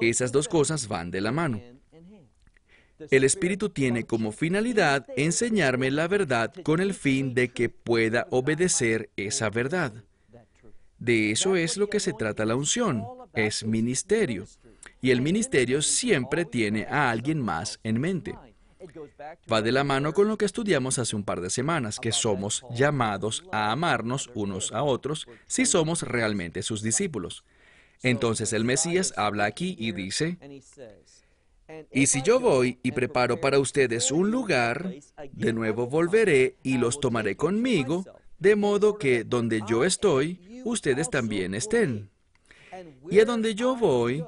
Esas 0.00 0.32
dos 0.32 0.48
cosas 0.48 0.88
van 0.88 1.10
de 1.10 1.20
la 1.20 1.30
mano. 1.30 1.60
El 3.10 3.24
Espíritu 3.24 3.70
tiene 3.70 4.04
como 4.04 4.32
finalidad 4.32 5.06
enseñarme 5.16 5.90
la 5.90 6.08
verdad 6.08 6.52
con 6.62 6.80
el 6.80 6.94
fin 6.94 7.34
de 7.34 7.48
que 7.48 7.68
pueda 7.68 8.26
obedecer 8.30 9.10
esa 9.16 9.50
verdad. 9.50 9.92
De 10.98 11.30
eso 11.32 11.56
es 11.56 11.76
lo 11.76 11.88
que 11.88 12.00
se 12.00 12.12
trata 12.12 12.44
la 12.44 12.56
unción, 12.56 13.04
es 13.34 13.64
ministerio. 13.64 14.46
Y 15.00 15.10
el 15.10 15.20
ministerio 15.20 15.82
siempre 15.82 16.44
tiene 16.44 16.84
a 16.84 17.10
alguien 17.10 17.40
más 17.40 17.78
en 17.82 18.00
mente. 18.00 18.34
Va 19.52 19.62
de 19.62 19.72
la 19.72 19.84
mano 19.84 20.12
con 20.12 20.28
lo 20.28 20.38
que 20.38 20.44
estudiamos 20.44 20.98
hace 20.98 21.16
un 21.16 21.24
par 21.24 21.40
de 21.40 21.50
semanas, 21.50 21.98
que 21.98 22.12
somos 22.12 22.64
llamados 22.70 23.44
a 23.50 23.72
amarnos 23.72 24.30
unos 24.34 24.72
a 24.72 24.82
otros 24.82 25.26
si 25.46 25.66
somos 25.66 26.02
realmente 26.02 26.62
sus 26.62 26.82
discípulos. 26.82 27.44
Entonces 28.02 28.52
el 28.52 28.64
Mesías 28.64 29.14
habla 29.16 29.46
aquí 29.46 29.76
y 29.78 29.92
dice, 29.92 30.38
y 31.90 32.06
si 32.06 32.22
yo 32.22 32.40
voy 32.40 32.78
y 32.82 32.92
preparo 32.92 33.40
para 33.40 33.58
ustedes 33.58 34.10
un 34.10 34.30
lugar, 34.30 34.94
de 35.32 35.52
nuevo 35.52 35.86
volveré 35.86 36.56
y 36.62 36.78
los 36.78 37.00
tomaré 37.00 37.36
conmigo, 37.36 38.04
de 38.38 38.56
modo 38.56 38.98
que 38.98 39.24
donde 39.24 39.62
yo 39.68 39.84
estoy, 39.84 40.62
ustedes 40.64 41.10
también 41.10 41.54
estén. 41.54 42.10
Y 43.10 43.20
a 43.20 43.24
donde 43.24 43.54
yo 43.54 43.76
voy, 43.76 44.24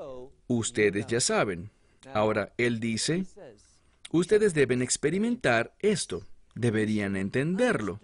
ustedes 0.47 1.07
ya 1.07 1.21
saben. 1.21 1.71
Ahora, 2.15 2.53
Él 2.57 2.81
dice, 2.81 3.27
ustedes 4.11 4.55
deben 4.55 4.81
experimentar 4.81 5.75
esto, 5.81 6.25
deberían 6.55 7.17
entenderlo. 7.17 8.01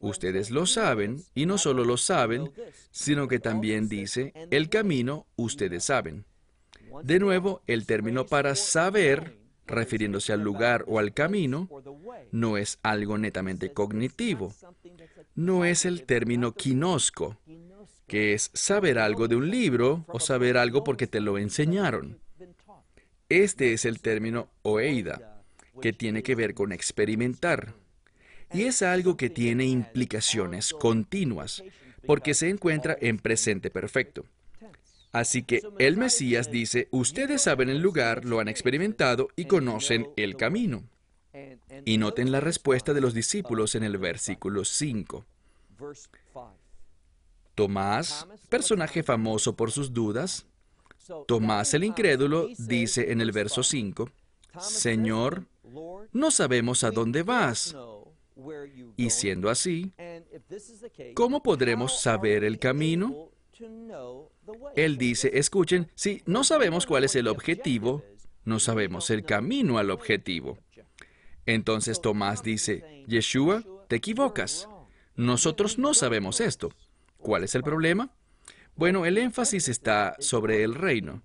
Ustedes 0.00 0.50
lo 0.50 0.66
saben, 0.66 1.22
y 1.34 1.46
no 1.46 1.58
solo 1.58 1.84
lo 1.84 1.96
saben, 1.96 2.50
sino 2.90 3.28
que 3.28 3.38
también 3.38 3.88
dice, 3.88 4.32
el 4.50 4.68
camino 4.68 5.26
ustedes 5.36 5.84
saben. 5.84 6.24
De 7.02 7.18
nuevo, 7.18 7.62
el 7.66 7.86
término 7.86 8.26
para 8.26 8.54
saber, 8.54 9.38
refiriéndose 9.66 10.32
al 10.32 10.40
lugar 10.40 10.84
o 10.86 10.98
al 10.98 11.12
camino, 11.12 11.68
no 12.30 12.56
es 12.56 12.78
algo 12.82 13.18
netamente 13.18 13.72
cognitivo. 13.72 14.54
No 15.34 15.64
es 15.64 15.84
el 15.84 16.04
término 16.04 16.52
quinosco, 16.52 17.38
que 18.06 18.34
es 18.34 18.50
saber 18.52 18.98
algo 18.98 19.28
de 19.28 19.36
un 19.36 19.50
libro 19.50 20.04
o 20.08 20.20
saber 20.20 20.56
algo 20.56 20.84
porque 20.84 21.06
te 21.06 21.20
lo 21.20 21.38
enseñaron. 21.38 22.20
Este 23.28 23.72
es 23.72 23.84
el 23.86 24.00
término 24.00 24.50
oeida, 24.62 25.42
que 25.80 25.92
tiene 25.92 26.22
que 26.22 26.34
ver 26.34 26.54
con 26.54 26.72
experimentar. 26.72 27.74
Y 28.52 28.64
es 28.64 28.82
algo 28.82 29.16
que 29.16 29.30
tiene 29.30 29.64
implicaciones 29.64 30.74
continuas, 30.74 31.62
porque 32.06 32.34
se 32.34 32.50
encuentra 32.50 32.96
en 33.00 33.16
presente 33.18 33.70
perfecto. 33.70 34.26
Así 35.12 35.42
que 35.42 35.62
el 35.78 35.96
Mesías 35.98 36.50
dice, 36.50 36.88
ustedes 36.90 37.42
saben 37.42 37.68
el 37.68 37.78
lugar, 37.78 38.24
lo 38.24 38.40
han 38.40 38.48
experimentado 38.48 39.28
y 39.36 39.44
conocen 39.44 40.08
el 40.16 40.36
camino. 40.36 40.84
Y 41.84 41.98
noten 41.98 42.32
la 42.32 42.40
respuesta 42.40 42.92
de 42.94 43.00
los 43.00 43.14
discípulos 43.14 43.74
en 43.74 43.84
el 43.84 43.98
versículo 43.98 44.64
5. 44.64 45.24
Tomás, 47.54 48.26
personaje 48.48 49.02
famoso 49.02 49.54
por 49.54 49.70
sus 49.70 49.92
dudas, 49.92 50.46
Tomás 51.26 51.74
el 51.74 51.84
incrédulo 51.84 52.48
dice 52.58 53.10
en 53.10 53.20
el 53.20 53.32
verso 53.32 53.62
5, 53.62 54.08
Señor, 54.60 55.46
no 56.12 56.30
sabemos 56.30 56.84
a 56.84 56.90
dónde 56.90 57.22
vas. 57.22 57.76
Y 58.96 59.10
siendo 59.10 59.50
así, 59.50 59.92
¿cómo 61.14 61.42
podremos 61.42 62.00
saber 62.00 62.44
el 62.44 62.58
camino? 62.58 63.30
Él 64.76 64.98
dice, 64.98 65.30
escuchen, 65.34 65.90
si 65.94 66.22
no 66.26 66.44
sabemos 66.44 66.86
cuál 66.86 67.04
es 67.04 67.16
el 67.16 67.28
objetivo, 67.28 68.04
no 68.44 68.58
sabemos 68.58 69.10
el 69.10 69.24
camino 69.24 69.78
al 69.78 69.90
objetivo. 69.90 70.58
Entonces 71.46 72.00
Tomás 72.00 72.42
dice, 72.42 73.04
Yeshua, 73.06 73.64
te 73.88 73.96
equivocas. 73.96 74.68
Nosotros 75.16 75.78
no 75.78 75.94
sabemos 75.94 76.40
esto. 76.40 76.72
¿Cuál 77.18 77.44
es 77.44 77.54
el 77.54 77.62
problema? 77.62 78.10
Bueno, 78.74 79.06
el 79.06 79.18
énfasis 79.18 79.68
está 79.68 80.16
sobre 80.18 80.62
el 80.62 80.74
reino. 80.74 81.22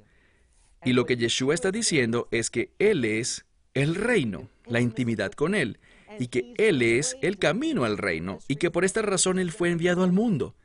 Y 0.84 0.94
lo 0.94 1.06
que 1.06 1.18
Yeshua 1.18 1.54
está 1.54 1.72
diciendo 1.72 2.28
es 2.32 2.50
que 2.50 2.72
Él 2.78 3.06
es 3.06 3.46
el 3.74 3.96
reino, 3.96 4.50
la 4.66 4.82
intimidad 4.82 5.32
con 5.32 5.56
Él, 5.56 5.80
y 6.20 6.28
que 6.28 6.54
Él 6.58 6.82
es 6.82 7.18
el 7.22 7.38
camino 7.38 7.84
al 7.84 7.98
reino, 7.98 8.40
y 8.48 8.58
que 8.58 8.72
por 8.72 8.86
esta 8.86 9.02
razón 9.02 9.40
Él 9.40 9.52
fue 9.52 9.70
enviado 9.70 10.04
al 10.04 10.12
mundo. 10.12 10.56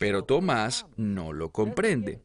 Pero 0.00 0.24
Tomás 0.24 0.86
no 0.96 1.34
lo 1.34 1.50
comprende. 1.50 2.22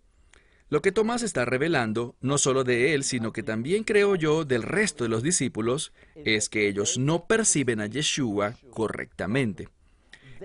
Lo 0.69 0.81
que 0.81 0.93
Tomás 0.93 1.23
está 1.23 1.43
revelando, 1.43 2.15
no 2.21 2.37
solo 2.37 2.63
de 2.63 2.93
él, 2.93 3.03
sino 3.03 3.33
que 3.33 3.43
también 3.43 3.83
creo 3.83 4.15
yo 4.15 4.45
del 4.45 4.63
resto 4.63 5.03
de 5.03 5.09
los 5.09 5.23
discípulos, 5.23 5.91
es 6.15 6.47
que 6.47 6.69
ellos 6.69 6.97
no 6.97 7.27
perciben 7.27 7.81
a 7.81 7.87
Yeshua 7.87 8.55
correctamente. 8.69 9.67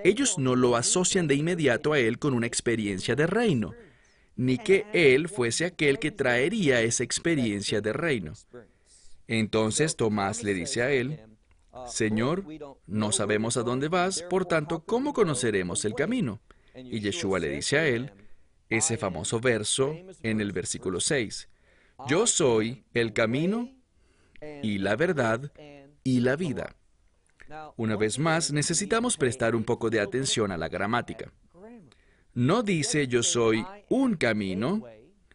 ellos 0.02 0.38
no 0.38 0.56
lo 0.56 0.74
asocian 0.74 1.28
de 1.28 1.36
inmediato 1.36 1.92
a 1.92 2.00
Él 2.00 2.18
con 2.18 2.34
una 2.34 2.48
experiencia 2.48 3.14
de 3.14 3.28
reino, 3.28 3.74
ni 4.34 4.58
que 4.58 4.86
Él 4.92 5.28
fuese 5.28 5.66
aquel 5.66 6.00
que 6.00 6.10
traería 6.10 6.82
esa 6.82 7.04
experiencia 7.04 7.80
de 7.80 7.92
reino. 7.92 8.32
Entonces 9.28 9.94
Tomás 9.94 10.42
le 10.42 10.52
dice 10.52 10.82
a 10.82 10.90
Él, 10.90 11.20
Señor, 11.86 12.44
no 12.88 13.12
sabemos 13.12 13.56
a 13.56 13.62
dónde 13.62 13.86
vas, 13.86 14.22
por 14.22 14.46
tanto, 14.46 14.82
¿cómo 14.84 15.12
conoceremos 15.12 15.84
el 15.84 15.94
camino? 15.94 16.40
Y 16.74 17.00
Yeshua 17.00 17.38
le 17.38 17.48
dice 17.48 17.78
a 17.78 17.86
él 17.86 18.12
ese 18.68 18.96
famoso 18.96 19.40
verso 19.40 19.96
en 20.22 20.40
el 20.40 20.52
versículo 20.52 21.00
6. 21.00 21.48
Yo 22.08 22.26
soy 22.26 22.84
el 22.94 23.12
camino 23.12 23.68
y 24.62 24.78
la 24.78 24.96
verdad 24.96 25.52
y 26.04 26.20
la 26.20 26.36
vida. 26.36 26.74
Una 27.76 27.96
vez 27.96 28.18
más, 28.18 28.52
necesitamos 28.52 29.16
prestar 29.16 29.56
un 29.56 29.64
poco 29.64 29.90
de 29.90 30.00
atención 30.00 30.52
a 30.52 30.56
la 30.56 30.68
gramática. 30.68 31.32
No 32.32 32.62
dice 32.62 33.08
yo 33.08 33.22
soy 33.22 33.66
un 33.88 34.14
camino, 34.14 34.84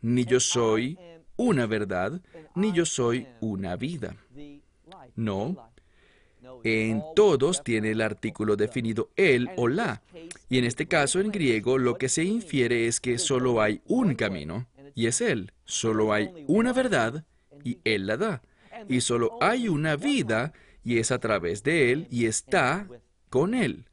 ni 0.01 0.23
yo 0.23 0.39
soy 0.39 0.97
una 1.35 1.65
verdad, 1.65 2.21
ni 2.55 2.71
yo 2.71 2.85
soy 2.85 3.27
una 3.41 3.75
vida. 3.75 4.15
No, 5.15 5.71
en 6.63 7.03
todos 7.15 7.63
tiene 7.63 7.91
el 7.91 8.01
artículo 8.01 8.55
definido 8.55 9.09
el 9.15 9.49
o 9.55 9.67
la. 9.67 10.01
Y 10.49 10.57
en 10.57 10.65
este 10.65 10.87
caso, 10.87 11.19
en 11.19 11.31
griego, 11.31 11.77
lo 11.77 11.97
que 11.97 12.09
se 12.09 12.23
infiere 12.23 12.87
es 12.87 12.99
que 12.99 13.17
solo 13.17 13.61
hay 13.61 13.81
un 13.85 14.15
camino, 14.15 14.67
y 14.93 15.07
es 15.07 15.21
Él. 15.21 15.51
Solo 15.65 16.13
hay 16.13 16.45
una 16.47 16.73
verdad, 16.73 17.25
y 17.63 17.79
Él 17.83 18.07
la 18.07 18.17
da. 18.17 18.41
Y 18.89 19.01
solo 19.01 19.37
hay 19.41 19.67
una 19.67 19.95
vida, 19.95 20.53
y 20.83 20.99
es 20.99 21.11
a 21.11 21.19
través 21.19 21.63
de 21.63 21.91
Él, 21.91 22.07
y 22.09 22.25
está 22.25 22.87
con 23.29 23.53
Él. 23.53 23.85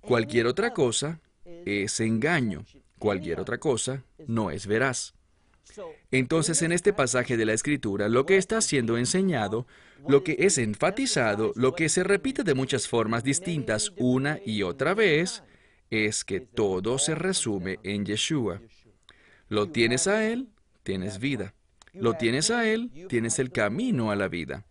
Cualquier 0.00 0.46
otra 0.46 0.72
cosa 0.72 1.20
es 1.44 2.00
engaño. 2.00 2.64
Cualquier 2.98 3.40
otra 3.40 3.58
cosa 3.58 4.04
no 4.26 4.50
es 4.50 4.66
veraz. 4.66 5.14
Entonces, 6.10 6.62
en 6.62 6.72
este 6.72 6.92
pasaje 6.92 7.36
de 7.36 7.44
la 7.44 7.52
Escritura, 7.52 8.08
lo 8.08 8.26
que 8.26 8.36
está 8.36 8.60
siendo 8.60 8.96
enseñado, 8.96 9.66
lo 10.06 10.24
que 10.24 10.36
es 10.40 10.58
enfatizado, 10.58 11.52
lo 11.56 11.74
que 11.74 11.88
se 11.88 12.04
repite 12.04 12.44
de 12.44 12.54
muchas 12.54 12.88
formas 12.88 13.24
distintas 13.24 13.92
una 13.96 14.38
y 14.44 14.62
otra 14.62 14.94
vez, 14.94 15.42
es 15.90 16.24
que 16.24 16.40
todo 16.40 16.98
se 16.98 17.14
resume 17.14 17.78
en 17.82 18.04
Yeshua. 18.04 18.60
Lo 19.48 19.70
tienes 19.70 20.06
a 20.06 20.26
Él, 20.26 20.48
tienes 20.82 21.18
vida. 21.18 21.54
Lo 21.92 22.14
tienes 22.14 22.50
a 22.50 22.68
Él, 22.68 22.90
tienes 23.08 23.38
el 23.38 23.50
camino 23.50 24.10
a 24.10 24.16
la 24.16 24.28
vida. 24.28 24.64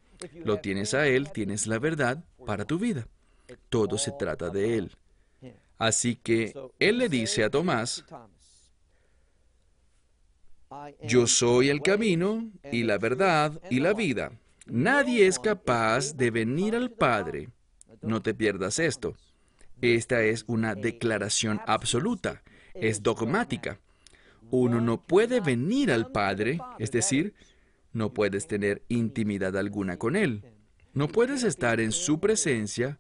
Lo 0.44 0.60
tienes 0.60 0.94
a 0.94 1.08
Él, 1.08 1.32
tienes 1.32 1.68
la 1.68 1.80
verdad 1.80 2.24
para 2.46 2.66
tu 2.66 2.80
vida. 2.80 3.08
Todo 3.70 3.98
se 3.98 4.12
trata 4.12 4.50
de 4.50 4.77
Él. 4.77 4.92
Así 5.77 6.16
que 6.16 6.54
Él 6.80 6.98
le 6.98 7.10
dice 7.10 7.44
a 7.44 7.50
Tomás, 7.50 8.04
yo 11.03 11.27
soy 11.27 11.69
el 11.69 11.81
camino 11.81 12.51
y 12.72 12.84
la 12.84 12.98
verdad 12.98 13.62
y 13.69 13.79
la 13.79 13.93
vida. 13.93 14.31
Nadie 14.65 15.27
es 15.27 15.39
capaz 15.39 16.15
de 16.15 16.31
venir 16.31 16.75
al 16.75 16.91
Padre. 16.91 17.50
No 18.01 18.22
te 18.22 18.34
pierdas 18.34 18.79
esto. 18.79 19.15
Esta 19.81 20.24
es 20.24 20.43
una 20.48 20.75
declaración 20.75 21.62
absoluta, 21.67 22.43
es 22.74 23.03
dogmática. 23.03 23.79
Uno 24.50 24.81
no 24.81 25.03
puede 25.03 25.39
venir 25.39 25.91
al 25.91 26.12
Padre, 26.12 26.60
es 26.79 26.91
decir, 26.91 27.34
no 27.93 28.13
puedes 28.13 28.48
tener 28.48 28.84
intimidad 28.89 29.55
alguna 29.57 29.98
con 29.98 30.15
Él. 30.15 30.43
No 30.93 31.07
puedes 31.07 31.43
estar 31.43 31.79
en 31.79 31.91
su 31.91 32.19
presencia, 32.19 33.00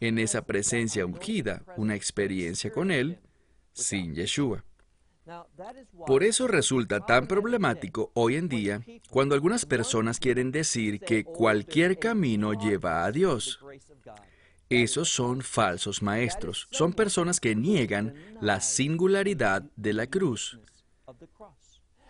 en 0.00 0.18
esa 0.18 0.46
presencia 0.46 1.04
ungida, 1.04 1.62
una 1.76 1.94
experiencia 1.94 2.72
con 2.72 2.90
Él, 2.90 3.18
sin 3.72 4.14
Yeshua. 4.14 4.64
Por 6.06 6.22
eso 6.22 6.46
resulta 6.46 7.04
tan 7.06 7.26
problemático 7.26 8.10
hoy 8.14 8.36
en 8.36 8.48
día 8.48 8.82
cuando 9.10 9.34
algunas 9.34 9.64
personas 9.64 10.20
quieren 10.20 10.50
decir 10.52 11.00
que 11.00 11.24
cualquier 11.24 11.98
camino 11.98 12.52
lleva 12.52 13.04
a 13.04 13.12
Dios. 13.12 13.60
Esos 14.68 15.08
son 15.08 15.42
falsos 15.42 16.02
maestros, 16.02 16.68
son 16.70 16.92
personas 16.92 17.40
que 17.40 17.54
niegan 17.54 18.14
la 18.40 18.60
singularidad 18.60 19.62
de 19.76 19.92
la 19.92 20.06
cruz. 20.06 20.58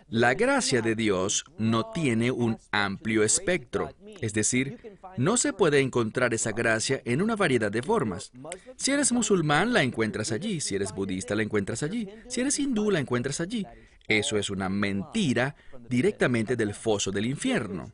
La 0.09 0.35
gracia 0.35 0.81
de 0.81 0.95
Dios 0.95 1.45
no 1.57 1.91
tiene 1.91 2.29
un 2.29 2.57
amplio 2.71 3.23
espectro, 3.23 3.91
es 4.21 4.33
decir, 4.33 4.97
no 5.17 5.35
se 5.35 5.51
puede 5.51 5.79
encontrar 5.79 6.33
esa 6.33 6.51
gracia 6.51 7.01
en 7.05 7.23
una 7.23 7.35
variedad 7.35 7.71
de 7.71 7.81
formas. 7.81 8.31
Si 8.77 8.91
eres 8.91 9.11
musulmán, 9.11 9.73
la 9.73 9.81
encuentras 9.81 10.31
allí, 10.31 10.61
si 10.61 10.75
eres 10.75 10.93
budista, 10.93 11.33
la 11.33 11.41
encuentras 11.41 11.81
allí, 11.81 12.07
si 12.27 12.41
eres 12.41 12.59
hindú, 12.59 12.91
la 12.91 12.99
encuentras 12.99 13.41
allí. 13.41 13.65
Eso 14.07 14.37
es 14.37 14.51
una 14.51 14.69
mentira 14.69 15.55
directamente 15.89 16.55
del 16.55 16.75
foso 16.75 17.11
del 17.11 17.25
infierno. 17.25 17.91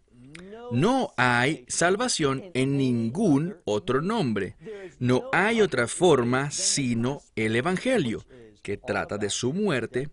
No 0.72 1.14
hay 1.18 1.66
salvación 1.68 2.44
en 2.54 2.78
ningún 2.78 3.56
otro 3.66 4.02
nombre. 4.02 4.56
No 5.00 5.30
hay 5.32 5.62
otra 5.62 5.88
forma 5.88 6.52
sino 6.52 7.22
el 7.36 7.56
Evangelio, 7.56 8.26
que 8.62 8.78
trata 8.78 9.18
de 9.18 9.30
su 9.30 9.54
muerte, 9.54 10.10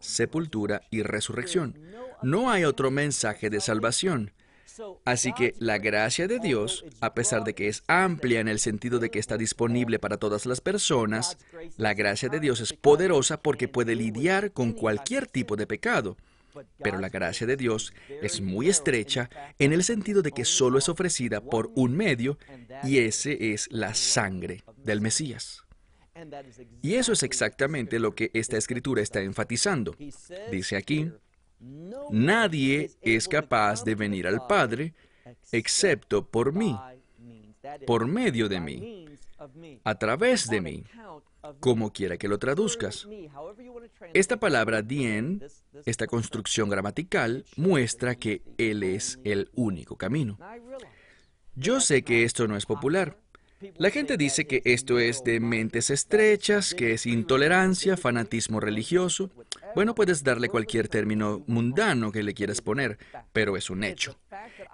sepultura 0.00 0.82
y 0.90 1.02
resurrección. 1.02 1.78
No 2.22 2.50
hay 2.50 2.64
otro 2.64 2.90
mensaje 2.90 3.50
de 3.50 3.60
salvación. 3.60 4.32
Así 5.04 5.32
que 5.32 5.54
la 5.58 5.78
gracia 5.78 6.28
de 6.28 6.38
Dios, 6.38 6.84
a 7.00 7.14
pesar 7.14 7.44
de 7.44 7.54
que 7.54 7.68
es 7.68 7.82
amplia 7.86 8.40
en 8.40 8.48
el 8.48 8.58
sentido 8.58 8.98
de 8.98 9.10
que 9.10 9.18
está 9.18 9.36
disponible 9.36 9.98
para 9.98 10.18
todas 10.18 10.46
las 10.46 10.60
personas, 10.60 11.36
la 11.76 11.94
gracia 11.94 12.28
de 12.28 12.40
Dios 12.40 12.60
es 12.60 12.72
poderosa 12.72 13.40
porque 13.40 13.68
puede 13.68 13.94
lidiar 13.94 14.52
con 14.52 14.72
cualquier 14.72 15.26
tipo 15.26 15.56
de 15.56 15.66
pecado. 15.66 16.16
Pero 16.82 16.98
la 16.98 17.08
gracia 17.08 17.46
de 17.46 17.56
Dios 17.56 17.92
es 18.22 18.40
muy 18.40 18.68
estrecha 18.68 19.30
en 19.58 19.72
el 19.72 19.84
sentido 19.84 20.22
de 20.22 20.32
que 20.32 20.44
solo 20.44 20.78
es 20.78 20.88
ofrecida 20.88 21.40
por 21.40 21.70
un 21.74 21.96
medio 21.96 22.38
y 22.82 22.98
ese 22.98 23.52
es 23.52 23.68
la 23.70 23.94
sangre 23.94 24.64
del 24.84 25.00
Mesías. 25.00 25.67
Y 26.82 26.94
eso 26.94 27.12
es 27.12 27.22
exactamente 27.22 27.98
lo 27.98 28.14
que 28.14 28.30
esta 28.34 28.56
escritura 28.56 29.02
está 29.02 29.20
enfatizando. 29.20 29.94
Dice 30.50 30.76
aquí, 30.76 31.10
nadie 32.10 32.90
es 33.02 33.28
capaz 33.28 33.84
de 33.84 33.94
venir 33.94 34.26
al 34.26 34.46
Padre 34.46 34.94
excepto 35.52 36.26
por 36.26 36.52
mí, 36.52 36.78
por 37.86 38.06
medio 38.06 38.48
de 38.48 38.60
mí, 38.60 39.06
a 39.84 39.94
través 39.98 40.48
de 40.48 40.60
mí, 40.60 40.84
como 41.60 41.92
quiera 41.92 42.16
que 42.16 42.28
lo 42.28 42.38
traduzcas. 42.38 43.06
Esta 44.14 44.38
palabra 44.38 44.82
dien, 44.82 45.42
esta 45.86 46.06
construcción 46.06 46.68
gramatical, 46.68 47.44
muestra 47.56 48.14
que 48.14 48.42
Él 48.58 48.82
es 48.82 49.18
el 49.24 49.50
único 49.54 49.96
camino. 49.96 50.38
Yo 51.54 51.80
sé 51.80 52.02
que 52.02 52.24
esto 52.24 52.46
no 52.46 52.56
es 52.56 52.66
popular, 52.66 53.18
la 53.76 53.90
gente 53.90 54.16
dice 54.16 54.46
que 54.46 54.62
esto 54.64 54.98
es 54.98 55.24
de 55.24 55.40
mentes 55.40 55.90
estrechas, 55.90 56.74
que 56.74 56.92
es 56.92 57.06
intolerancia, 57.06 57.96
fanatismo 57.96 58.60
religioso. 58.60 59.30
Bueno, 59.74 59.94
puedes 59.94 60.22
darle 60.22 60.48
cualquier 60.48 60.88
término 60.88 61.42
mundano 61.46 62.12
que 62.12 62.22
le 62.22 62.34
quieras 62.34 62.60
poner, 62.60 62.98
pero 63.32 63.56
es 63.56 63.70
un 63.70 63.84
hecho. 63.84 64.16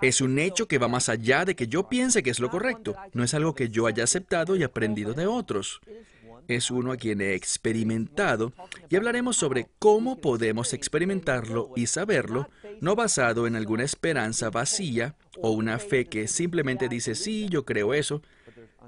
Es 0.03 0.21
un 0.21 0.39
hecho 0.39 0.69
que 0.69 0.79
va 0.79 0.89
más 0.89 1.09
allá 1.09 1.45
de 1.45 1.55
que 1.55 1.67
yo 1.67 1.89
piense 1.89 2.23
que 2.23 2.31
es 2.31 2.41
lo 2.41 2.51
correcto. 2.51 2.95
No 3.13 3.25
es 3.25 3.35
algo 3.35 3.55
que 3.55 3.69
yo 3.69 3.87
haya 3.87 4.05
aceptado 4.05 4.57
y 4.57 4.63
aprendido 4.63 5.15
de 5.15 5.27
otros. 5.27 5.81
Es 6.47 6.71
uno 6.71 6.93
a 6.93 6.97
quien 6.99 7.23
he 7.23 7.35
experimentado 7.35 8.53
y 8.91 8.97
hablaremos 8.97 9.37
sobre 9.37 9.69
cómo 9.79 10.21
podemos 10.21 10.75
experimentarlo 10.75 11.71
y 11.75 11.87
saberlo, 11.87 12.51
no 12.83 12.95
basado 12.95 13.47
en 13.47 13.57
alguna 13.57 13.85
esperanza 13.85 14.51
vacía 14.51 15.15
o 15.41 15.53
una 15.53 15.79
fe 15.79 16.05
que 16.05 16.29
simplemente 16.29 16.89
dice, 16.89 17.15
sí, 17.15 17.49
yo 17.49 17.65
creo 17.65 17.95
eso, 17.95 18.21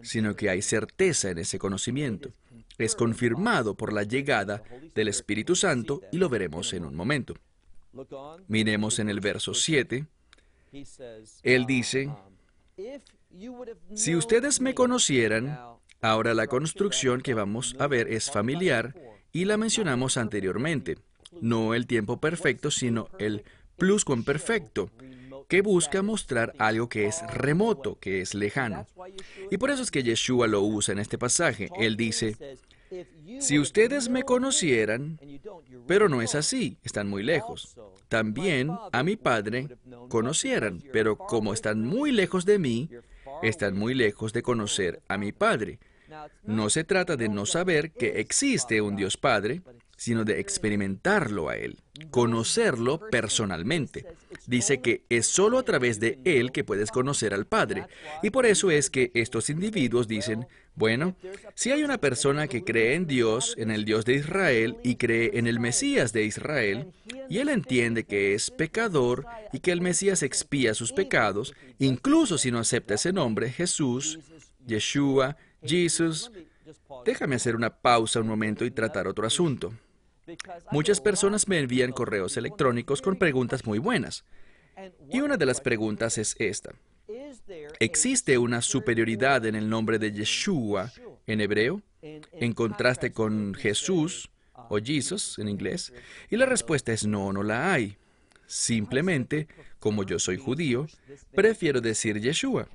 sino 0.02 0.34
que 0.34 0.50
hay 0.50 0.62
certeza 0.62 1.30
en 1.30 1.38
ese 1.38 1.58
conocimiento. 1.58 2.32
Es 2.78 2.94
confirmado 2.94 3.74
por 3.74 3.92
la 3.92 4.02
llegada 4.02 4.62
del 4.94 5.08
Espíritu 5.08 5.56
Santo 5.56 6.02
y 6.12 6.18
lo 6.18 6.28
veremos 6.28 6.72
en 6.72 6.84
un 6.84 6.94
momento. 6.94 7.34
Miremos 8.48 8.98
en 8.98 9.08
el 9.08 9.20
verso 9.20 9.54
7. 9.54 10.06
Él 11.42 11.66
dice, 11.66 12.10
si 13.94 14.14
ustedes 14.14 14.60
me 14.60 14.74
conocieran, 14.74 15.58
ahora 16.00 16.34
la 16.34 16.46
construcción 16.46 17.22
que 17.22 17.34
vamos 17.34 17.74
a 17.78 17.86
ver 17.86 18.08
es 18.08 18.30
familiar 18.30 18.94
y 19.32 19.44
la 19.46 19.56
mencionamos 19.56 20.16
anteriormente, 20.16 20.98
no 21.40 21.74
el 21.74 21.86
tiempo 21.86 22.20
perfecto, 22.20 22.70
sino 22.70 23.08
el 23.18 23.44
pluscuamperfecto, 23.76 24.90
que 25.48 25.62
busca 25.62 26.02
mostrar 26.02 26.54
algo 26.58 26.88
que 26.88 27.06
es 27.06 27.22
remoto, 27.28 27.98
que 27.98 28.20
es 28.20 28.34
lejano. 28.34 28.86
Y 29.50 29.58
por 29.58 29.70
eso 29.70 29.82
es 29.82 29.90
que 29.90 30.02
Yeshua 30.02 30.46
lo 30.46 30.62
usa 30.62 30.92
en 30.92 30.98
este 30.98 31.18
pasaje. 31.18 31.70
Él 31.78 31.96
dice, 31.96 32.36
si 33.40 33.58
ustedes 33.58 34.08
me 34.08 34.22
conocieran, 34.22 35.18
pero 35.86 36.08
no 36.08 36.22
es 36.22 36.34
así, 36.34 36.78
están 36.82 37.08
muy 37.08 37.22
lejos. 37.22 37.76
También 38.08 38.70
a 38.92 39.02
mi 39.02 39.16
Padre 39.16 39.68
conocieran, 40.08 40.82
pero 40.92 41.16
como 41.16 41.52
están 41.52 41.82
muy 41.82 42.12
lejos 42.12 42.44
de 42.44 42.58
mí, 42.58 42.90
están 43.42 43.76
muy 43.76 43.94
lejos 43.94 44.32
de 44.32 44.42
conocer 44.42 45.00
a 45.08 45.18
mi 45.18 45.32
Padre. 45.32 45.78
no 46.44 46.70
se 46.70 46.84
trata 46.84 47.16
de 47.16 47.28
no 47.28 47.46
saber 47.46 47.90
que 47.90 48.20
existe 48.20 48.80
un 48.80 48.96
Dios 48.96 49.16
Padre, 49.16 49.62
sino 49.96 50.24
de 50.24 50.40
experimentarlo 50.40 51.48
a 51.48 51.56
Él, 51.56 51.78
conocerlo 52.10 53.00
personalmente. 53.10 54.06
Dice 54.46 54.80
que 54.80 55.04
es 55.08 55.26
solo 55.26 55.58
a 55.58 55.62
través 55.64 55.98
de 56.00 56.18
Él 56.24 56.52
que 56.52 56.64
puedes 56.64 56.90
conocer 56.90 57.32
al 57.32 57.46
Padre. 57.46 57.86
Y 58.22 58.30
por 58.30 58.46
eso 58.46 58.70
es 58.70 58.90
que 58.90 59.10
estos 59.14 59.50
individuos 59.50 60.06
dicen, 60.06 60.46
bueno, 60.74 61.16
si 61.54 61.72
hay 61.72 61.82
una 61.82 61.98
persona 61.98 62.48
que 62.48 62.62
cree 62.62 62.94
en 62.94 63.06
Dios, 63.06 63.54
en 63.56 63.70
el 63.70 63.86
Dios 63.86 64.04
de 64.04 64.14
Israel, 64.14 64.76
y 64.84 64.96
cree 64.96 65.38
en 65.38 65.46
el 65.46 65.58
Mesías 65.58 66.12
de 66.12 66.24
Israel, 66.24 66.92
y 67.30 67.38
él 67.38 67.48
entiende 67.48 68.04
que 68.04 68.34
es 68.34 68.50
pecador 68.50 69.24
y 69.52 69.60
que 69.60 69.72
el 69.72 69.80
Mesías 69.80 70.22
expía 70.22 70.74
sus 70.74 70.92
pecados, 70.92 71.54
incluso 71.78 72.36
si 72.36 72.50
no 72.50 72.58
acepta 72.58 72.94
ese 72.94 73.12
nombre, 73.12 73.50
Jesús, 73.50 74.18
Yeshua, 74.66 75.36
Jesus, 75.64 76.30
déjame 77.06 77.36
hacer 77.36 77.56
una 77.56 77.70
pausa 77.70 78.20
un 78.20 78.28
momento 78.28 78.64
y 78.66 78.70
tratar 78.70 79.08
otro 79.08 79.26
asunto. 79.26 79.72
Muchas 80.70 81.00
personas 81.00 81.48
me 81.48 81.58
envían 81.58 81.92
correos 81.92 82.36
electrónicos 82.36 83.02
con 83.02 83.16
preguntas 83.16 83.64
muy 83.66 83.78
buenas. 83.78 84.24
Y 85.10 85.20
una 85.20 85.36
de 85.36 85.46
las 85.46 85.60
preguntas 85.60 86.18
es 86.18 86.36
esta. 86.38 86.74
¿Existe 87.78 88.36
una 88.38 88.62
superioridad 88.62 89.46
en 89.46 89.54
el 89.54 89.68
nombre 89.68 89.98
de 89.98 90.12
Yeshua 90.12 90.92
en 91.26 91.40
hebreo, 91.40 91.82
en 92.02 92.52
contraste 92.52 93.12
con 93.12 93.54
Jesús 93.54 94.30
o 94.68 94.78
Jesus 94.78 95.38
en 95.38 95.48
inglés? 95.48 95.92
Y 96.30 96.36
la 96.36 96.46
respuesta 96.46 96.92
es 96.92 97.06
no, 97.06 97.32
no 97.32 97.42
la 97.42 97.72
hay. 97.72 97.96
Simplemente, 98.46 99.48
como 99.78 100.04
yo 100.04 100.18
soy 100.18 100.36
judío, 100.36 100.86
prefiero 101.34 101.80
decir 101.80 102.20
Yeshua. 102.20 102.68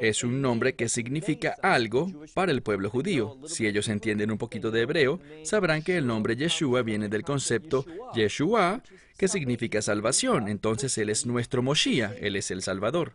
Es 0.00 0.24
un 0.24 0.40
nombre 0.40 0.74
que 0.74 0.88
significa 0.88 1.56
algo 1.62 2.10
para 2.34 2.52
el 2.52 2.62
pueblo 2.62 2.90
judío. 2.90 3.38
Si 3.46 3.66
ellos 3.66 3.88
entienden 3.88 4.30
un 4.30 4.38
poquito 4.38 4.70
de 4.70 4.82
hebreo, 4.82 5.20
sabrán 5.42 5.82
que 5.82 5.96
el 5.96 6.06
nombre 6.06 6.36
Yeshua 6.36 6.82
viene 6.82 7.08
del 7.08 7.22
concepto 7.22 7.84
Yeshua, 8.14 8.82
que 9.18 9.28
significa 9.28 9.82
salvación. 9.82 10.48
Entonces 10.48 10.96
Él 10.98 11.10
es 11.10 11.26
nuestro 11.26 11.62
Moshiach, 11.62 12.16
Él 12.20 12.36
es 12.36 12.50
el 12.50 12.62
Salvador. 12.62 13.12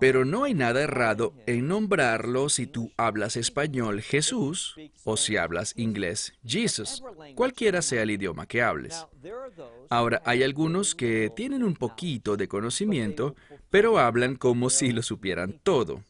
Pero 0.00 0.24
no 0.24 0.44
hay 0.44 0.54
nada 0.54 0.82
errado 0.82 1.34
en 1.46 1.68
nombrarlo 1.68 2.48
si 2.48 2.66
tú 2.66 2.90
hablas 2.96 3.36
español 3.36 4.00
Jesús 4.00 4.76
o 5.04 5.16
si 5.16 5.36
hablas 5.36 5.74
inglés 5.76 6.34
Jesus, 6.44 7.02
cualquiera 7.34 7.82
sea 7.82 8.02
el 8.02 8.10
idioma 8.10 8.46
que 8.46 8.62
hables. 8.62 9.06
Ahora, 9.90 10.22
hay 10.24 10.42
algunos 10.42 10.94
que 10.94 11.30
tienen 11.34 11.62
un 11.62 11.74
poquito 11.74 12.36
de 12.36 12.48
conocimiento, 12.48 13.34
pero 13.70 13.98
hablan 13.98 14.36
como 14.36 14.70
si 14.70 14.92
lo 14.92 15.02
supieran 15.02 15.60
todo. 15.62 16.02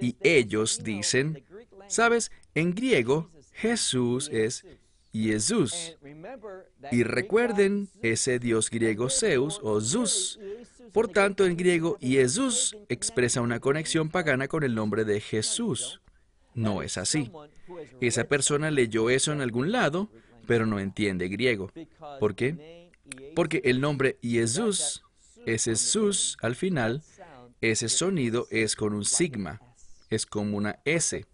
Y 0.00 0.16
ellos 0.20 0.82
dicen, 0.82 1.44
sabes, 1.86 2.30
en 2.54 2.74
griego 2.74 3.30
Jesús 3.52 4.28
es 4.32 4.64
Jesús. 5.12 5.98
Y 6.90 7.02
recuerden 7.02 7.88
ese 8.02 8.38
dios 8.38 8.70
griego 8.70 9.10
Zeus 9.10 9.60
o 9.62 9.80
Zeus. 9.80 10.38
Por 10.92 11.08
tanto, 11.08 11.46
en 11.46 11.56
griego, 11.56 11.96
Jesús 12.00 12.76
expresa 12.88 13.40
una 13.40 13.60
conexión 13.60 14.08
pagana 14.08 14.48
con 14.48 14.64
el 14.64 14.74
nombre 14.74 15.04
de 15.04 15.20
Jesús. 15.20 16.00
No 16.54 16.82
es 16.82 16.98
así. 16.98 17.30
Esa 18.00 18.24
persona 18.24 18.70
leyó 18.70 19.10
eso 19.10 19.32
en 19.32 19.40
algún 19.40 19.72
lado, 19.72 20.10
pero 20.46 20.66
no 20.66 20.80
entiende 20.80 21.28
griego. 21.28 21.70
¿Por 22.18 22.34
qué? 22.34 22.90
Porque 23.34 23.60
el 23.64 23.80
nombre 23.80 24.18
Jesús, 24.22 25.02
ese 25.46 25.76
sus 25.76 26.36
al 26.42 26.56
final, 26.56 27.02
ese 27.60 27.88
sonido 27.88 28.46
es 28.50 28.74
con 28.76 28.94
un 28.94 29.04
sigma, 29.04 29.60
es 30.08 30.26
como 30.26 30.56
una 30.56 30.80
S. 30.84 31.26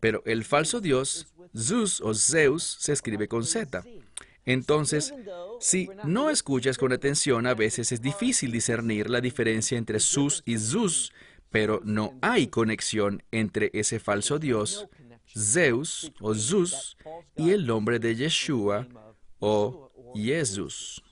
Pero 0.00 0.22
el 0.26 0.44
falso 0.44 0.80
Dios, 0.80 1.28
Zeus 1.56 2.00
o 2.00 2.14
Zeus, 2.14 2.76
se 2.80 2.92
escribe 2.92 3.28
con 3.28 3.44
Z. 3.44 3.82
Entonces, 4.46 5.14
si 5.60 5.88
no 6.04 6.30
escuchas 6.30 6.76
con 6.76 6.92
atención, 6.92 7.46
a 7.46 7.54
veces 7.54 7.92
es 7.92 8.02
difícil 8.02 8.52
discernir 8.52 9.08
la 9.08 9.20
diferencia 9.20 9.78
entre 9.78 10.00
sus 10.00 10.42
y 10.44 10.58
zus, 10.58 11.12
pero 11.50 11.80
no 11.84 12.18
hay 12.20 12.48
conexión 12.48 13.22
entre 13.30 13.70
ese 13.72 14.00
falso 14.00 14.38
Dios, 14.38 14.88
Zeus 15.26 16.12
o 16.20 16.34
Zeus, 16.34 16.96
y 17.36 17.50
el 17.50 17.66
nombre 17.66 17.98
de 17.98 18.16
Yeshua 18.16 18.86
o 19.38 19.90
Jesús. 20.14 21.02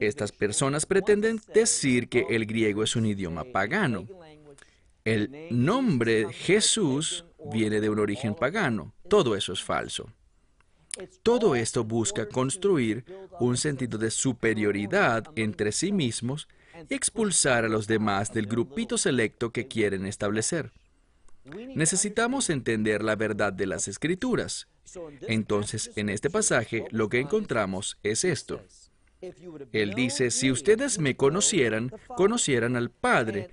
Estas 0.00 0.32
personas 0.32 0.86
pretenden 0.86 1.40
decir 1.52 2.08
que 2.08 2.26
el 2.30 2.46
griego 2.46 2.82
es 2.82 2.96
un 2.96 3.06
idioma 3.06 3.44
pagano. 3.44 4.06
El 5.04 5.48
nombre 5.50 6.32
Jesús 6.32 7.24
viene 7.52 7.80
de 7.80 7.90
un 7.90 7.98
origen 7.98 8.34
pagano. 8.34 8.94
Todo 9.08 9.36
eso 9.36 9.52
es 9.52 9.62
falso. 9.62 10.10
Todo 11.22 11.54
esto 11.56 11.84
busca 11.84 12.28
construir 12.28 13.04
un 13.40 13.56
sentido 13.56 13.98
de 13.98 14.10
superioridad 14.10 15.24
entre 15.36 15.72
sí 15.72 15.92
mismos 15.92 16.48
y 16.88 16.94
expulsar 16.94 17.64
a 17.64 17.68
los 17.68 17.86
demás 17.86 18.32
del 18.32 18.46
grupito 18.46 18.98
selecto 18.98 19.50
que 19.50 19.66
quieren 19.66 20.06
establecer. 20.06 20.72
Necesitamos 21.74 22.48
entender 22.48 23.02
la 23.02 23.16
verdad 23.16 23.52
de 23.52 23.66
las 23.66 23.88
escrituras. 23.88 24.68
Entonces, 25.22 25.90
en 25.96 26.08
este 26.08 26.30
pasaje, 26.30 26.86
lo 26.90 27.08
que 27.08 27.20
encontramos 27.20 27.98
es 28.02 28.24
esto. 28.24 28.62
Él 29.72 29.94
dice, 29.94 30.30
si 30.30 30.50
ustedes 30.50 30.98
me 30.98 31.16
conocieran, 31.16 31.92
conocieran 32.08 32.76
al 32.76 32.90
Padre. 32.90 33.50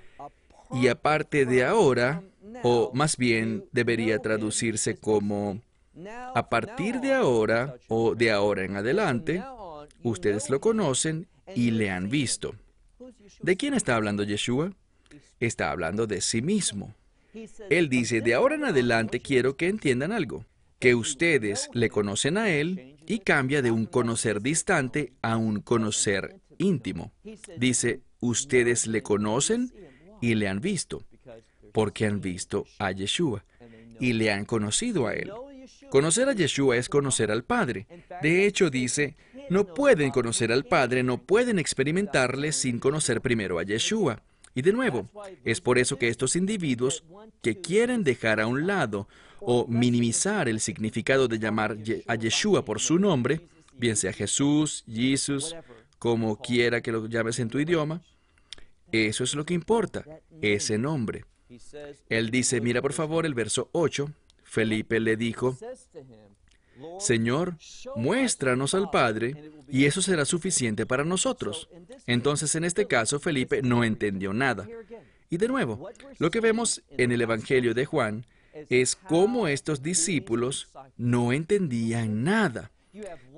Y 0.72 0.88
aparte 0.88 1.46
de 1.46 1.66
ahora, 1.66 2.24
o 2.64 2.92
más 2.94 3.18
bien 3.18 3.66
debería 3.72 4.20
traducirse 4.20 4.96
como, 4.96 5.62
a 6.34 6.50
partir 6.50 7.00
de 7.02 7.14
ahora 7.14 7.76
o 7.88 8.16
de 8.16 8.32
ahora 8.32 8.64
en 8.64 8.78
adelante, 8.78 9.44
ustedes 10.04 10.50
lo 10.50 10.60
conocen 10.60 11.28
y 11.56 11.72
le 11.72 11.90
han 11.90 12.10
visto. 12.10 12.56
¿De 13.42 13.58
quién 13.58 13.74
está 13.74 13.96
hablando 13.96 14.24
Yeshua? 14.24 14.74
Está 15.40 15.72
hablando 15.72 16.08
de 16.08 16.22
sí 16.22 16.42
mismo. 16.42 16.94
Él 17.70 17.90
dice, 17.90 18.22
de 18.22 18.34
ahora 18.34 18.56
en 18.56 18.66
adelante 18.66 19.20
quiero 19.20 19.56
que 19.56 19.68
entiendan 19.68 20.12
algo, 20.12 20.46
que 20.80 20.96
ustedes 20.96 21.70
le 21.74 21.90
conocen 21.90 22.38
a 22.38 22.50
Él 22.50 22.98
y 23.08 23.20
cambia 23.20 23.62
de 23.62 23.72
un 23.72 23.86
conocer 23.86 24.42
distante 24.42 25.14
a 25.22 25.38
un 25.38 25.62
conocer 25.62 26.36
íntimo. 26.58 27.12
Dice, 27.58 28.02
ustedes 28.20 28.88
le 28.88 29.02
conocen 29.02 29.74
y 30.22 30.36
le 30.36 30.48
han 30.48 30.62
visto, 30.62 31.04
porque 31.72 32.06
han 32.06 32.22
visto 32.22 32.66
a 32.80 32.92
Yeshua 32.92 33.44
y 34.00 34.14
le 34.14 34.32
han 34.32 34.46
conocido 34.46 35.08
a 35.08 35.14
Él. 35.14 35.32
Conocer 35.90 36.30
a 36.30 36.34
Yeshua 36.34 36.78
es 36.78 36.88
conocer 36.88 37.32
al 37.32 37.44
Padre. 37.44 37.88
De 38.22 38.46
hecho, 38.46 38.70
dice, 38.70 39.16
no 39.50 39.74
pueden 39.74 40.12
conocer 40.12 40.52
al 40.52 40.64
Padre, 40.64 41.04
no 41.04 41.22
pueden 41.22 41.60
experimentarle 41.60 42.52
sin 42.52 42.80
conocer 42.80 43.22
primero 43.22 43.60
a 43.60 43.64
Yeshua. 43.64 44.22
Y 44.54 44.62
de 44.62 44.74
nuevo, 44.74 45.10
es 45.44 45.62
por 45.62 45.78
eso 45.78 45.98
que 45.98 46.08
estos 46.08 46.36
individuos 46.36 47.04
que 47.42 47.60
quieren 47.60 48.04
dejar 48.04 48.40
a 48.40 48.48
un 48.48 48.68
lado 48.68 49.08
o 49.40 49.66
minimizar 49.68 50.48
el 50.48 50.60
significado 50.60 51.28
de 51.28 51.40
llamar 51.40 51.78
a 52.08 52.16
Yeshua 52.16 52.64
por 52.64 52.80
su 52.80 53.00
nombre, 53.00 53.42
bien 53.74 53.96
sea 53.96 54.14
Jesús, 54.14 54.84
Jesús, 54.88 55.56
como 56.00 56.38
quiera 56.38 56.82
que 56.82 56.92
lo 56.92 57.08
llames 57.08 57.40
en 57.40 57.50
tu 57.50 57.60
idioma, 57.60 58.02
eso 58.92 59.24
es 59.24 59.36
lo 59.36 59.46
que 59.46 59.54
importa, 59.54 60.06
ese 60.42 60.78
nombre. 60.78 61.26
Él 62.10 62.30
dice, 62.30 62.62
mira 62.62 62.82
por 62.82 62.94
favor 62.94 63.26
el 63.26 63.34
verso 63.34 63.70
8, 63.74 64.12
Felipe 64.52 65.00
le 65.00 65.16
dijo, 65.16 65.58
Señor, 67.00 67.56
muéstranos 67.96 68.74
al 68.74 68.90
Padre 68.92 69.54
y 69.70 69.86
eso 69.86 70.02
será 70.02 70.26
suficiente 70.26 70.86
para 70.86 71.06
nosotros. 71.06 71.70
Entonces, 72.06 72.54
en 72.56 72.66
este 72.66 72.86
caso, 72.86 73.22
Felipe 73.22 73.62
no 73.62 73.86
entendió 73.86 74.34
nada. 74.34 74.68
Y 75.30 75.38
de 75.38 75.48
nuevo, 75.48 75.90
lo 76.20 76.32
que 76.32 76.42
vemos 76.42 76.84
en 76.98 77.14
el 77.14 77.22
Evangelio 77.22 77.74
de 77.74 77.86
Juan 77.86 78.26
es 78.70 78.98
cómo 78.98 79.48
estos 79.48 79.82
discípulos 79.82 80.68
no 80.98 81.32
entendían 81.32 82.26
nada. 82.26 82.72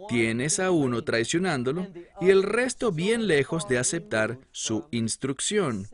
Tienes 0.10 0.60
a 0.60 0.71
uno 0.71 1.04
traicionándolo 1.04 1.86
y 2.21 2.32
el 2.32 2.41
resto 2.41 2.91
bien 2.91 3.28
lejos 3.28 3.67
de 3.67 3.78
aceptar 3.78 4.39
su 4.52 4.88
instrucción, 4.89 5.88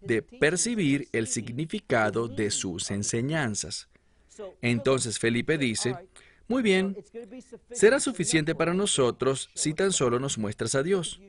de 0.00 0.22
percibir 0.22 1.08
el 1.10 1.26
significado 1.26 2.28
de 2.28 2.52
sus 2.52 2.92
enseñanzas. 2.92 3.88
Entonces 4.60 5.18
Felipe 5.18 5.58
dice, 5.58 5.96
muy 6.46 6.62
bien, 6.62 6.96
será 7.70 8.00
suficiente 8.00 8.54
para 8.54 8.74
nosotros 8.74 9.48
si 9.54 9.72
tan 9.72 9.92
solo 9.92 10.18
nos 10.18 10.36
muestras 10.36 10.74
a 10.74 10.82
Dios. 10.82 11.20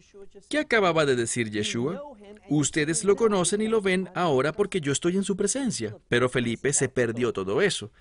¿Qué 0.49 0.59
acababa 0.59 1.05
de 1.05 1.15
decir 1.15 1.49
Yeshua? 1.49 2.01
Ustedes 2.49 3.05
lo 3.05 3.15
conocen 3.15 3.61
y 3.61 3.67
lo 3.67 3.81
ven 3.81 4.09
ahora 4.13 4.51
porque 4.51 4.81
yo 4.81 4.91
estoy 4.91 5.15
en 5.15 5.23
su 5.23 5.37
presencia. 5.37 5.95
Pero 6.09 6.27
Felipe 6.27 6.73
se 6.73 6.89
perdió 6.89 7.31
todo 7.31 7.61
eso. 7.61 7.91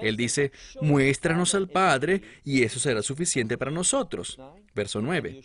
Él 0.00 0.16
dice, 0.16 0.50
muéstranos 0.80 1.54
al 1.54 1.68
Padre 1.68 2.22
y 2.42 2.62
eso 2.62 2.80
será 2.80 3.02
suficiente 3.02 3.58
para 3.58 3.70
nosotros. 3.70 4.38
Verso 4.74 5.02
9. 5.02 5.42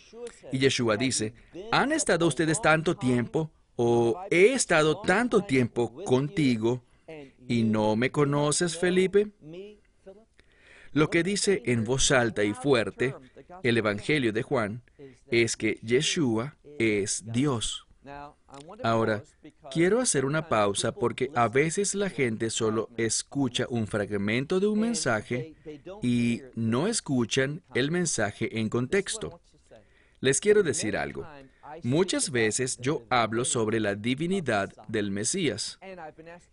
Y 0.52 0.58
Yeshua 0.58 0.96
dice, 0.96 1.34
¿han 1.70 1.92
estado 1.92 2.26
ustedes 2.26 2.62
tanto 2.62 2.96
tiempo 2.96 3.50
o 3.76 4.20
he 4.30 4.54
estado 4.54 5.02
tanto 5.02 5.42
tiempo 5.42 6.02
contigo 6.04 6.82
¿Y 7.48 7.64
no 7.64 7.96
me 7.96 8.10
conoces, 8.10 8.78
Felipe? 8.78 9.32
Lo 10.92 11.10
que 11.10 11.22
dice 11.22 11.62
en 11.66 11.84
voz 11.84 12.10
alta 12.10 12.44
y 12.44 12.54
fuerte 12.54 13.14
el 13.62 13.78
Evangelio 13.78 14.32
de 14.32 14.42
Juan 14.42 14.82
es 15.30 15.56
que 15.56 15.78
Yeshua 15.82 16.56
es 16.78 17.24
Dios. 17.26 17.86
Ahora, 18.82 19.22
quiero 19.70 20.00
hacer 20.00 20.24
una 20.24 20.48
pausa 20.48 20.92
porque 20.92 21.30
a 21.34 21.48
veces 21.48 21.94
la 21.94 22.08
gente 22.08 22.50
solo 22.50 22.88
escucha 22.96 23.66
un 23.68 23.86
fragmento 23.86 24.60
de 24.60 24.66
un 24.66 24.80
mensaje 24.80 25.54
y 26.02 26.42
no 26.54 26.86
escuchan 26.86 27.62
el 27.74 27.90
mensaje 27.90 28.58
en 28.58 28.68
contexto. 28.68 29.40
Les 30.20 30.40
quiero 30.40 30.62
decir 30.62 30.96
algo. 30.96 31.26
Muchas 31.82 32.30
veces 32.30 32.78
yo 32.78 33.06
hablo 33.10 33.44
sobre 33.44 33.80
la 33.80 33.94
divinidad 33.94 34.72
del 34.88 35.10
Mesías 35.10 35.78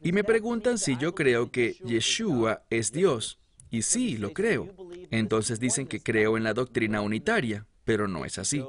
y 0.01 0.11
me 0.11 0.23
preguntan 0.23 0.77
si 0.77 0.97
yo 0.97 1.15
creo 1.15 1.51
que 1.51 1.77
Yeshua 1.85 2.63
es 2.69 2.91
Dios. 2.91 3.39
Y 3.69 3.81
sí, 3.81 4.17
lo 4.17 4.31
creo. 4.31 4.73
Entonces 5.11 5.59
dicen 5.59 5.87
que 5.87 6.01
creo 6.01 6.37
en 6.37 6.43
la 6.43 6.53
doctrina 6.53 7.01
unitaria, 7.01 7.65
pero 7.83 8.07
no 8.07 8.25
es 8.25 8.37
así. 8.37 8.63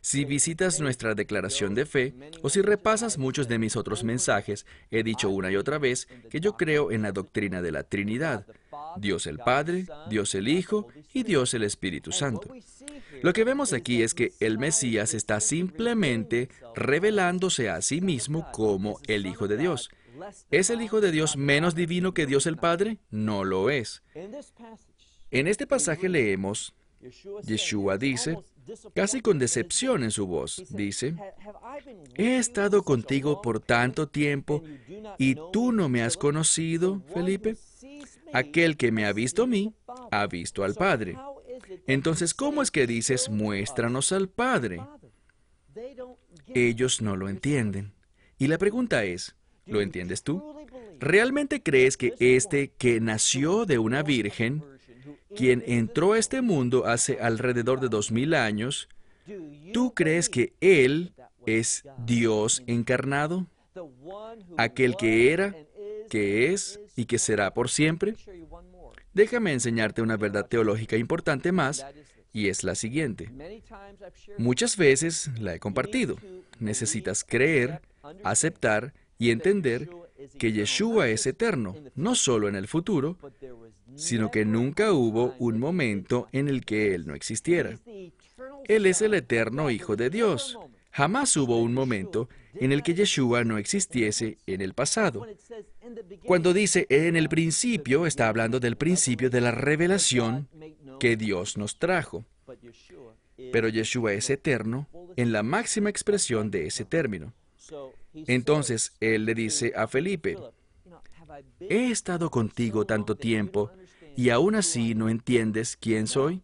Si 0.00 0.24
visitas 0.24 0.80
nuestra 0.80 1.14
declaración 1.14 1.74
de 1.74 1.84
fe 1.84 2.14
o 2.42 2.48
si 2.48 2.62
repasas 2.62 3.18
muchos 3.18 3.48
de 3.48 3.58
mis 3.58 3.76
otros 3.76 4.04
mensajes, 4.04 4.64
he 4.90 5.02
dicho 5.02 5.30
una 5.30 5.50
y 5.50 5.56
otra 5.56 5.78
vez 5.78 6.06
que 6.30 6.40
yo 6.40 6.56
creo 6.56 6.92
en 6.92 7.02
la 7.02 7.12
doctrina 7.12 7.60
de 7.60 7.72
la 7.72 7.82
Trinidad, 7.82 8.46
Dios 8.98 9.26
el 9.26 9.38
Padre, 9.38 9.86
Dios 10.08 10.34
el 10.34 10.48
Hijo 10.48 10.88
y 11.12 11.22
Dios 11.24 11.54
el 11.54 11.64
Espíritu 11.64 12.12
Santo. 12.12 12.48
Lo 13.22 13.32
que 13.32 13.44
vemos 13.44 13.72
aquí 13.72 14.02
es 14.02 14.14
que 14.14 14.32
el 14.40 14.58
Mesías 14.58 15.14
está 15.14 15.40
simplemente 15.40 16.48
revelándose 16.74 17.68
a 17.70 17.82
sí 17.82 18.00
mismo 18.00 18.50
como 18.52 19.00
el 19.06 19.26
Hijo 19.26 19.48
de 19.48 19.56
Dios. 19.56 19.90
¿Es 20.50 20.70
el 20.70 20.82
Hijo 20.82 21.00
de 21.00 21.12
Dios 21.12 21.36
menos 21.36 21.74
divino 21.74 22.14
que 22.14 22.26
Dios 22.26 22.46
el 22.46 22.56
Padre? 22.56 22.98
No 23.10 23.44
lo 23.44 23.70
es. 23.70 24.02
En 25.30 25.48
este 25.48 25.66
pasaje 25.66 26.08
leemos, 26.08 26.74
Yeshua 27.42 27.98
dice, 27.98 28.38
casi 28.94 29.20
con 29.20 29.38
decepción 29.38 30.02
en 30.02 30.10
su 30.10 30.26
voz, 30.26 30.64
dice, 30.70 31.14
he 32.14 32.38
estado 32.38 32.82
contigo 32.82 33.42
por 33.42 33.60
tanto 33.60 34.08
tiempo 34.08 34.62
y 35.18 35.36
tú 35.52 35.72
no 35.72 35.88
me 35.88 36.02
has 36.02 36.16
conocido, 36.16 37.02
Felipe. 37.12 37.56
Aquel 38.32 38.76
que 38.76 38.90
me 38.92 39.06
ha 39.06 39.12
visto 39.12 39.44
a 39.44 39.46
mí, 39.46 39.74
ha 40.10 40.26
visto 40.26 40.64
al 40.64 40.74
Padre. 40.74 41.16
Entonces, 41.86 42.34
¿cómo 42.34 42.62
es 42.62 42.70
que 42.70 42.86
dices, 42.86 43.28
muéstranos 43.28 44.12
al 44.12 44.28
Padre? 44.28 44.80
Ellos 46.54 47.02
no 47.02 47.16
lo 47.16 47.28
entienden. 47.28 47.92
Y 48.38 48.46
la 48.46 48.58
pregunta 48.58 49.04
es, 49.04 49.36
¿lo 49.66 49.80
entiendes 49.80 50.22
tú? 50.22 50.42
¿Realmente 50.98 51.62
crees 51.62 51.96
que 51.96 52.14
este 52.18 52.68
que 52.68 53.00
nació 53.00 53.66
de 53.66 53.78
una 53.78 54.02
virgen, 54.02 54.64
quien 55.34 55.62
entró 55.66 56.14
a 56.14 56.18
este 56.18 56.40
mundo 56.40 56.86
hace 56.86 57.18
alrededor 57.20 57.80
de 57.80 57.88
dos 57.88 58.10
mil 58.10 58.34
años, 58.34 58.88
¿tú 59.72 59.92
crees 59.94 60.28
que 60.28 60.54
Él 60.60 61.12
es 61.44 61.84
Dios 62.04 62.62
encarnado? 62.66 63.46
Aquel 64.56 64.96
que 64.96 65.32
era, 65.32 65.54
que 66.08 66.52
es 66.52 66.80
y 66.96 67.04
que 67.04 67.18
será 67.18 67.52
por 67.52 67.68
siempre. 67.68 68.14
Déjame 69.16 69.54
enseñarte 69.54 70.02
una 70.02 70.18
verdad 70.18 70.46
teológica 70.46 70.98
importante 70.98 71.50
más, 71.50 71.86
y 72.34 72.48
es 72.48 72.64
la 72.64 72.74
siguiente. 72.74 73.30
Muchas 74.36 74.76
veces 74.76 75.30
la 75.40 75.54
he 75.54 75.58
compartido. 75.58 76.18
Necesitas 76.60 77.24
creer, 77.24 77.80
aceptar 78.24 78.92
y 79.16 79.30
entender 79.30 79.88
que 80.38 80.52
Yeshua 80.52 81.08
es 81.08 81.26
eterno, 81.26 81.74
no 81.94 82.14
solo 82.14 82.46
en 82.46 82.56
el 82.56 82.68
futuro, 82.68 83.16
sino 83.94 84.30
que 84.30 84.44
nunca 84.44 84.92
hubo 84.92 85.34
un 85.38 85.58
momento 85.58 86.28
en 86.32 86.48
el 86.48 86.66
que 86.66 86.94
Él 86.94 87.06
no 87.06 87.14
existiera. 87.14 87.78
Él 88.64 88.84
es 88.84 89.00
el 89.00 89.14
eterno 89.14 89.70
Hijo 89.70 89.96
de 89.96 90.10
Dios. 90.10 90.58
Jamás 90.90 91.34
hubo 91.38 91.58
un 91.62 91.72
momento 91.72 92.28
en 92.60 92.72
el 92.72 92.82
que 92.82 92.94
Yeshua 92.94 93.44
no 93.44 93.58
existiese 93.58 94.38
en 94.46 94.60
el 94.60 94.74
pasado. 94.74 95.26
Cuando 96.24 96.52
dice 96.52 96.86
en 96.88 97.16
el 97.16 97.28
principio, 97.28 98.06
está 98.06 98.28
hablando 98.28 98.60
del 98.60 98.76
principio 98.76 99.30
de 99.30 99.40
la 99.40 99.50
revelación 99.50 100.48
que 100.98 101.16
Dios 101.16 101.56
nos 101.56 101.78
trajo. 101.78 102.24
Pero 103.52 103.68
Yeshua 103.68 104.14
es 104.14 104.30
eterno 104.30 104.88
en 105.16 105.32
la 105.32 105.42
máxima 105.42 105.90
expresión 105.90 106.50
de 106.50 106.66
ese 106.66 106.84
término. 106.84 107.32
Entonces 108.14 108.94
él 109.00 109.24
le 109.26 109.34
dice 109.34 109.72
a 109.76 109.86
Felipe, 109.86 110.38
he 111.60 111.90
estado 111.90 112.30
contigo 112.30 112.86
tanto 112.86 113.16
tiempo 113.16 113.70
y 114.16 114.30
aún 114.30 114.54
así 114.54 114.94
no 114.94 115.08
entiendes 115.08 115.76
quién 115.76 116.06
soy. 116.06 116.42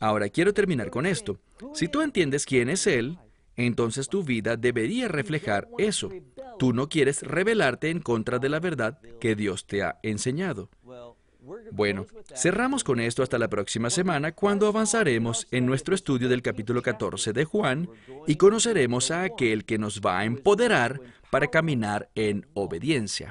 Ahora 0.00 0.28
quiero 0.28 0.54
terminar 0.54 0.90
con 0.90 1.06
esto. 1.06 1.38
Si 1.74 1.88
tú 1.88 2.02
entiendes 2.02 2.46
quién 2.46 2.68
es 2.68 2.86
Él, 2.86 3.18
entonces 3.58 4.08
tu 4.08 4.22
vida 4.22 4.56
debería 4.56 5.08
reflejar 5.08 5.68
eso. 5.76 6.10
Tú 6.58 6.72
no 6.72 6.88
quieres 6.88 7.22
rebelarte 7.22 7.90
en 7.90 8.00
contra 8.00 8.38
de 8.38 8.48
la 8.48 8.60
verdad 8.60 8.98
que 9.20 9.34
Dios 9.34 9.66
te 9.66 9.82
ha 9.82 9.98
enseñado. 10.02 10.70
Bueno, 11.72 12.06
cerramos 12.34 12.84
con 12.84 13.00
esto 13.00 13.22
hasta 13.22 13.38
la 13.38 13.48
próxima 13.48 13.90
semana 13.90 14.32
cuando 14.32 14.66
avanzaremos 14.66 15.46
en 15.50 15.66
nuestro 15.66 15.94
estudio 15.94 16.28
del 16.28 16.42
capítulo 16.42 16.82
14 16.82 17.32
de 17.32 17.44
Juan 17.44 17.88
y 18.26 18.36
conoceremos 18.36 19.10
a 19.10 19.22
aquel 19.22 19.64
que 19.64 19.78
nos 19.78 20.00
va 20.00 20.20
a 20.20 20.24
empoderar 20.24 21.00
para 21.30 21.48
caminar 21.48 22.10
en 22.14 22.46
obediencia. 22.54 23.30